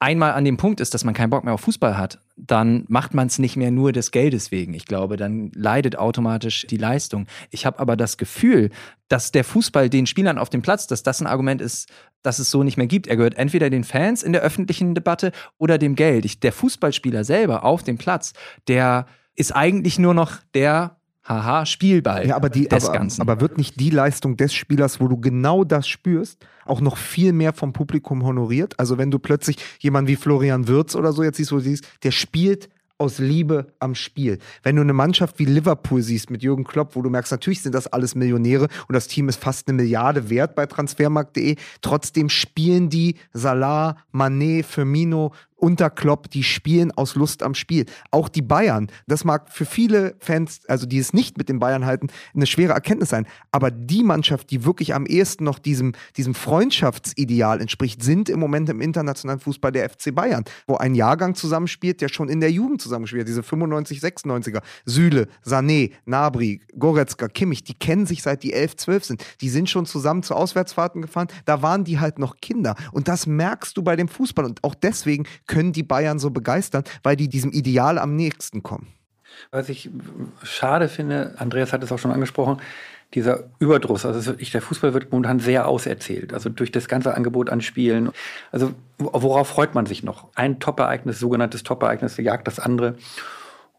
[0.00, 3.14] einmal an dem Punkt ist, dass man keinen Bock mehr auf Fußball hat, dann macht
[3.14, 4.74] man es nicht mehr nur des Geldes wegen.
[4.74, 7.26] Ich glaube, dann leidet automatisch die Leistung.
[7.50, 8.70] Ich habe aber das Gefühl,
[9.08, 11.88] dass der Fußball den Spielern auf dem Platz, dass das ein Argument ist,
[12.22, 13.06] dass es so nicht mehr gibt.
[13.06, 16.24] Er gehört entweder den Fans in der öffentlichen Debatte oder dem Geld.
[16.24, 18.32] Ich, der Fußballspieler selber auf dem Platz,
[18.68, 20.99] der ist eigentlich nur noch der
[21.30, 23.22] Haha, Spielball Ja, aber, die, des aber, Ganzen.
[23.22, 27.32] aber wird nicht die Leistung des Spielers, wo du genau das spürst, auch noch viel
[27.32, 28.78] mehr vom Publikum honoriert?
[28.78, 31.86] Also wenn du plötzlich jemanden wie Florian Wirz oder so jetzt siehst, wo du siehst,
[32.02, 32.68] der spielt
[32.98, 34.38] aus Liebe am Spiel.
[34.62, 37.74] Wenn du eine Mannschaft wie Liverpool siehst mit Jürgen Klopp, wo du merkst, natürlich sind
[37.74, 42.90] das alles Millionäre und das Team ist fast eine Milliarde wert bei transfermarkt.de, trotzdem spielen
[42.90, 47.86] die Salah, Mané, Firmino unter Klopp, die spielen aus Lust am Spiel.
[48.10, 51.84] Auch die Bayern, das mag für viele Fans, also die es nicht mit den Bayern
[51.84, 53.26] halten, eine schwere Erkenntnis sein.
[53.52, 58.68] Aber die Mannschaft, die wirklich am ehesten noch diesem, diesem Freundschaftsideal entspricht, sind im Moment
[58.68, 62.80] im internationalen Fußball der FC Bayern, wo ein Jahrgang zusammenspielt, der schon in der Jugend
[62.80, 63.28] zusammenspielt.
[63.28, 64.62] Diese 95, 96er.
[64.84, 69.24] Süle, Sané, Nabri, Goretzka, Kimmich, die kennen sich seit die 11, 12 sind.
[69.40, 71.28] Die sind schon zusammen zu Auswärtsfahrten gefahren.
[71.44, 72.74] Da waren die halt noch Kinder.
[72.92, 74.44] Und das merkst du bei dem Fußball.
[74.44, 78.86] Und auch deswegen können die Bayern so begeistern, weil die diesem Ideal am nächsten kommen.
[79.50, 79.90] Was ich
[80.44, 82.60] schade finde, Andreas hat es auch schon angesprochen,
[83.14, 84.06] dieser Überdruss.
[84.06, 86.32] Also ich, der Fußball wird momentan sehr auserzählt.
[86.32, 88.10] Also durch das ganze Angebot an Spielen.
[88.52, 90.28] Also worauf freut man sich noch?
[90.36, 92.94] Ein Top-Ereignis, sogenanntes Top-Ereignis, jagt das andere.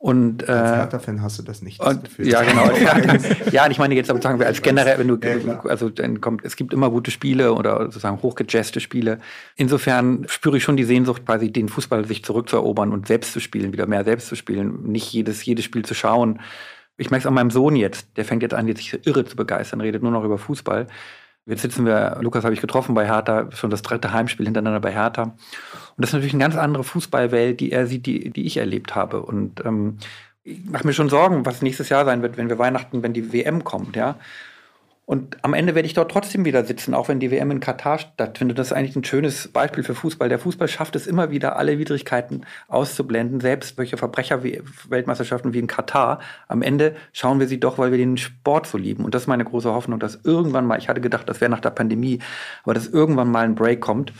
[0.01, 1.79] Und, äh, als Hertha-Fan hast du das nicht.
[1.79, 2.71] Und, ja, genau.
[3.51, 6.19] ja, und ich meine jetzt aber sagen wir als generell, wenn du, ja, also dann
[6.19, 9.19] kommt, es gibt immer gute Spiele oder sozusagen hochgejazte Spiele.
[9.57, 13.73] Insofern spüre ich schon die Sehnsucht, quasi den Fußball sich zurückzuerobern und selbst zu spielen,
[13.73, 16.39] wieder mehr selbst zu spielen, nicht jedes, jedes Spiel zu schauen.
[16.97, 19.35] Ich merke es an meinem Sohn jetzt, der fängt jetzt an, jetzt sich irre zu
[19.35, 20.87] begeistern, redet nur noch über Fußball.
[21.45, 24.91] Jetzt sitzen wir, Lukas habe ich getroffen bei Hertha, schon das dritte Heimspiel hintereinander bei
[24.91, 25.23] Hertha.
[25.23, 25.35] Und
[25.97, 29.23] das ist natürlich eine ganz andere Fußballwelt, die er sieht, die, die ich erlebt habe.
[29.23, 29.97] Und ähm,
[30.43, 33.33] ich mache mir schon Sorgen, was nächstes Jahr sein wird, wenn wir Weihnachten, wenn die
[33.33, 34.15] WM kommt, ja.
[35.05, 37.99] Und am Ende werde ich dort trotzdem wieder sitzen, auch wenn die WM in Katar
[37.99, 38.57] stattfindet.
[38.57, 40.29] Das ist eigentlich ein schönes Beispiel für Fußball.
[40.29, 46.19] Der Fußball schafft es immer wieder, alle Widrigkeiten auszublenden, selbst solche Verbrecher-Weltmeisterschaften wie in Katar.
[46.47, 49.03] Am Ende schauen wir sie doch, weil wir den Sport so lieben.
[49.03, 51.59] Und das ist meine große Hoffnung, dass irgendwann mal, ich hatte gedacht, das wäre nach
[51.59, 52.19] der Pandemie,
[52.63, 54.13] aber dass irgendwann mal ein Break kommt.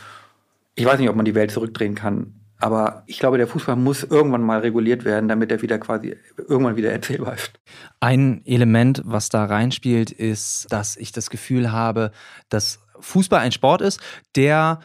[0.74, 2.41] Ich weiß nicht, ob man die Welt zurückdrehen kann.
[2.62, 6.76] Aber ich glaube, der Fußball muss irgendwann mal reguliert werden, damit er wieder quasi irgendwann
[6.76, 7.50] wieder erzählbar ist.
[7.98, 12.12] Ein Element, was da reinspielt, ist, dass ich das Gefühl habe,
[12.50, 14.00] dass Fußball ein Sport ist,
[14.36, 14.78] der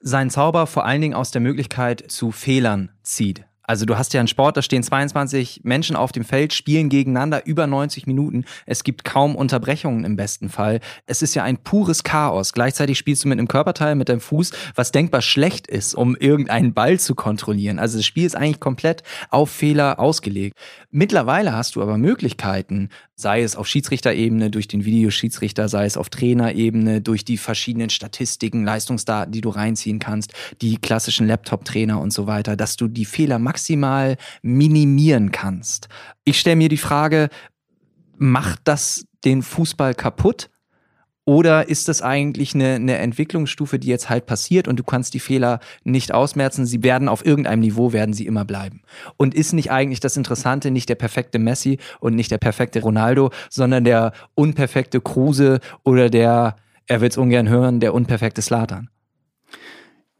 [0.00, 3.44] seinen Zauber vor allen Dingen aus der Möglichkeit zu Fehlern zieht.
[3.68, 7.44] Also du hast ja einen Sport, da stehen 22 Menschen auf dem Feld, spielen gegeneinander
[7.44, 8.46] über 90 Minuten.
[8.64, 10.80] Es gibt kaum Unterbrechungen im besten Fall.
[11.04, 12.54] Es ist ja ein pures Chaos.
[12.54, 16.72] Gleichzeitig spielst du mit einem Körperteil, mit deinem Fuß, was denkbar schlecht ist, um irgendeinen
[16.72, 17.78] Ball zu kontrollieren.
[17.78, 20.56] Also das Spiel ist eigentlich komplett auf Fehler ausgelegt.
[20.90, 26.08] Mittlerweile hast du aber Möglichkeiten, sei es auf Schiedsrichterebene durch den Videoschiedsrichter, sei es auf
[26.08, 32.26] Trainerebene durch die verschiedenen Statistiken, Leistungsdaten, die du reinziehen kannst, die klassischen Laptop-Trainer und so
[32.26, 33.57] weiter, dass du die Fehler maximal
[34.42, 35.88] minimieren kannst.
[36.24, 37.28] Ich stelle mir die Frage,
[38.16, 40.50] macht das den Fußball kaputt?
[41.28, 45.20] Oder ist das eigentlich eine, eine Entwicklungsstufe, die jetzt halt passiert und du kannst die
[45.20, 46.64] Fehler nicht ausmerzen?
[46.64, 48.80] Sie werden auf irgendeinem Niveau, werden sie immer bleiben.
[49.18, 53.30] Und ist nicht eigentlich das Interessante nicht der perfekte Messi und nicht der perfekte Ronaldo,
[53.50, 56.56] sondern der unperfekte Kruse oder der,
[56.86, 58.88] er will es ungern hören, der unperfekte Slatan?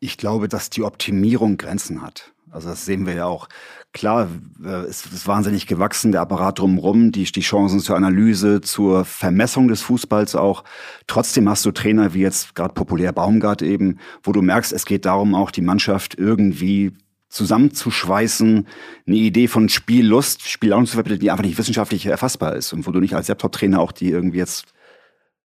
[0.00, 2.34] Ich glaube, dass die Optimierung Grenzen hat.
[2.50, 3.48] Also das sehen wir ja auch.
[3.92, 4.28] Klar,
[4.62, 9.68] äh, es ist wahnsinnig gewachsen, der Apparat drumherum, die, die Chancen zur Analyse, zur Vermessung
[9.68, 10.64] des Fußballs auch.
[11.06, 15.04] Trotzdem hast du Trainer wie jetzt gerade populär Baumgart eben, wo du merkst, es geht
[15.04, 16.92] darum, auch die Mannschaft irgendwie
[17.28, 18.66] zusammenzuschweißen,
[19.06, 22.90] eine Idee von Spiellust, Spiellaune zu vermitteln, die einfach nicht wissenschaftlich erfassbar ist und wo
[22.90, 24.72] du nicht als Laptop-Trainer auch die irgendwie jetzt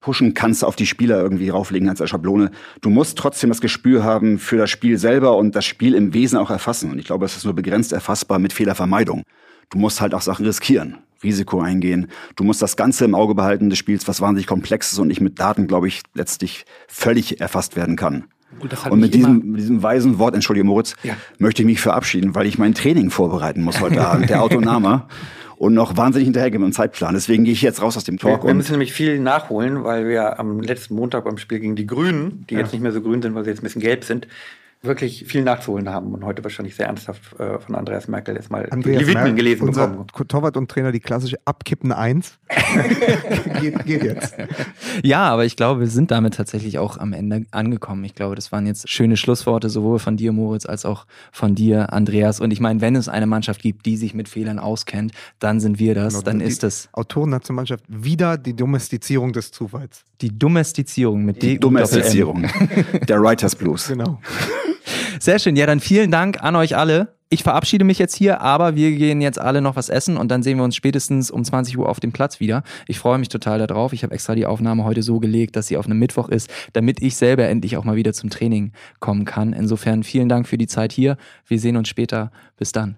[0.02, 2.52] pushen kannst, auf die Spieler irgendwie rauflegen als Schablone.
[2.82, 6.38] Du musst trotzdem das Gespür haben für das Spiel selber und das Spiel im Wesen
[6.38, 6.92] auch erfassen.
[6.92, 9.24] Und ich glaube, es ist nur begrenzt erfassbar mit Fehlervermeidung.
[9.70, 12.08] Du musst halt auch Sachen riskieren, Risiko eingehen.
[12.36, 15.22] Du musst das Ganze im Auge behalten des Spiels, was wahnsinnig komplex ist und nicht
[15.22, 18.26] mit Daten, glaube ich, letztlich völlig erfasst werden kann.
[18.60, 21.16] Und, und mit diesem, mit diesem weisen Wort, entschuldige Moritz, ja.
[21.38, 25.06] möchte ich mich verabschieden, weil ich mein Training vorbereiten muss heute Abend, der Autoname.
[25.62, 27.14] Und noch wahnsinnig hinterhergehen mit dem Zeitplan.
[27.14, 28.42] Deswegen gehe ich jetzt raus aus dem Talk.
[28.42, 31.86] Wir, wir müssen nämlich viel nachholen, weil wir am letzten Montag beim Spiel gegen die
[31.86, 32.62] Grünen, die ja.
[32.62, 34.28] jetzt nicht mehr so grün sind, weil sie jetzt ein bisschen gelb sind,
[34.84, 38.68] wirklich viel nachzuholen haben und heute wahrscheinlich sehr ernsthaft äh, von Andreas Merkel jetzt mal
[38.72, 40.28] Andreas die Widmen gelesen unser bekommen.
[40.28, 42.40] Torwart und Trainer, die klassische abkippende Eins.
[43.62, 44.36] geht, geht jetzt.
[45.04, 48.04] Ja, aber ich glaube, wir sind damit tatsächlich auch am Ende angekommen.
[48.06, 51.94] Ich glaube, das waren jetzt schöne Schlussworte, sowohl von dir, Moritz, als auch von dir,
[51.94, 52.40] Andreas.
[52.40, 55.78] Und ich meine, wenn es eine Mannschaft gibt, die sich mit Fehlern auskennt, dann sind
[55.78, 56.14] wir das.
[56.14, 56.90] Genau, dann ist das.
[56.94, 60.04] Autorennationalmannschaft wieder die Domestizierung des Zufalls.
[60.22, 62.48] Die Domestizierung mit Die Domestizierung.
[63.08, 63.88] Der Writers Blues.
[63.88, 64.20] Genau.
[65.20, 65.56] Sehr schön.
[65.56, 67.16] Ja, dann vielen Dank an euch alle.
[67.34, 70.44] Ich verabschiede mich jetzt hier, aber wir gehen jetzt alle noch was essen und dann
[70.44, 72.62] sehen wir uns spätestens um 20 Uhr auf dem Platz wieder.
[72.88, 73.94] Ich freue mich total darauf.
[73.94, 77.02] Ich habe extra die Aufnahme heute so gelegt, dass sie auf einem Mittwoch ist, damit
[77.02, 79.54] ich selber endlich auch mal wieder zum Training kommen kann.
[79.54, 81.16] Insofern vielen Dank für die Zeit hier.
[81.48, 82.34] Wir sehen uns später.
[82.58, 82.98] Bis dann.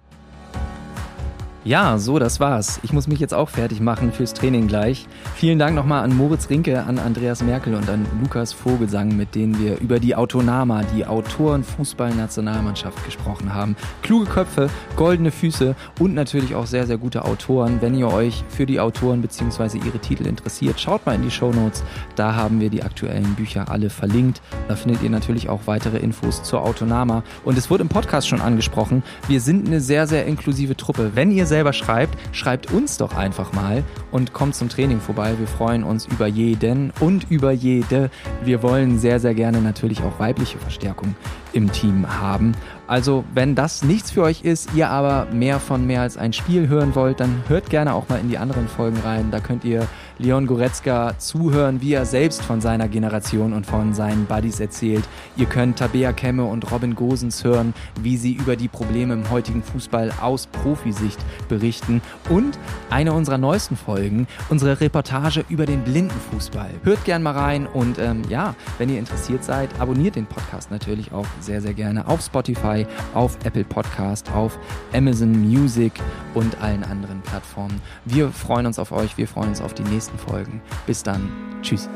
[1.66, 2.82] Ja, so, das war's.
[2.84, 5.08] Ich muss mich jetzt auch fertig machen fürs Training gleich.
[5.36, 9.58] Vielen Dank nochmal an Moritz Rinke, an Andreas Merkel und an Lukas Vogelsang, mit denen
[9.58, 13.78] wir über die Autonama, die Autoren-Fußball-Nationalmannschaft gesprochen haben.
[14.02, 17.78] Kluge Köpfe, goldene Füße und natürlich auch sehr, sehr gute Autoren.
[17.80, 19.78] Wenn ihr euch für die Autoren bzw.
[19.86, 21.82] ihre Titel interessiert, schaut mal in die Show Notes.
[22.18, 24.42] Da haben wir die aktuellen Bücher alle verlinkt.
[24.68, 27.24] Da findet ihr natürlich auch weitere Infos zur Autonama.
[27.46, 31.12] Und es wurde im Podcast schon angesprochen, wir sind eine sehr, sehr inklusive Truppe.
[31.16, 35.36] Wenn ihr selber schreibt, schreibt uns doch einfach mal und kommt zum Training vorbei.
[35.38, 38.10] Wir freuen uns über jeden und über jede.
[38.44, 41.14] Wir wollen sehr, sehr gerne natürlich auch weibliche Verstärkung
[41.54, 42.54] im Team haben.
[42.86, 46.68] Also, wenn das nichts für euch ist, ihr aber mehr von mehr als ein Spiel
[46.68, 49.32] hören wollt, dann hört gerne auch mal in die anderen Folgen rein.
[49.32, 49.88] Da könnt ihr
[50.18, 55.04] Leon Goretzka zuhören, wie er selbst von seiner Generation und von seinen Buddies erzählt.
[55.38, 59.64] Ihr könnt Tabea Kemme und Robin Gosens hören, wie sie über die Probleme im heutigen
[59.64, 62.02] Fußball aus Profisicht berichten.
[62.30, 66.70] Und eine unserer neuesten Folgen, unsere Reportage über den Blindenfußball.
[66.84, 71.12] Hört gerne mal rein und ähm, ja, wenn ihr interessiert seid, abonniert den Podcast natürlich
[71.12, 74.58] auch sehr, sehr gerne auf Spotify, auf Apple Podcast, auf
[74.94, 75.94] Amazon Music
[76.34, 77.82] und allen anderen Plattformen.
[78.06, 80.62] Wir freuen uns auf euch, wir freuen uns auf die nächsten Folgen.
[80.88, 81.30] Bis dann.
[81.62, 81.90] Tschüss.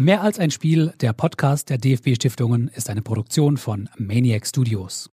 [0.00, 5.10] Mehr als ein Spiel, der Podcast der DFB Stiftungen ist eine Produktion von Maniac Studios.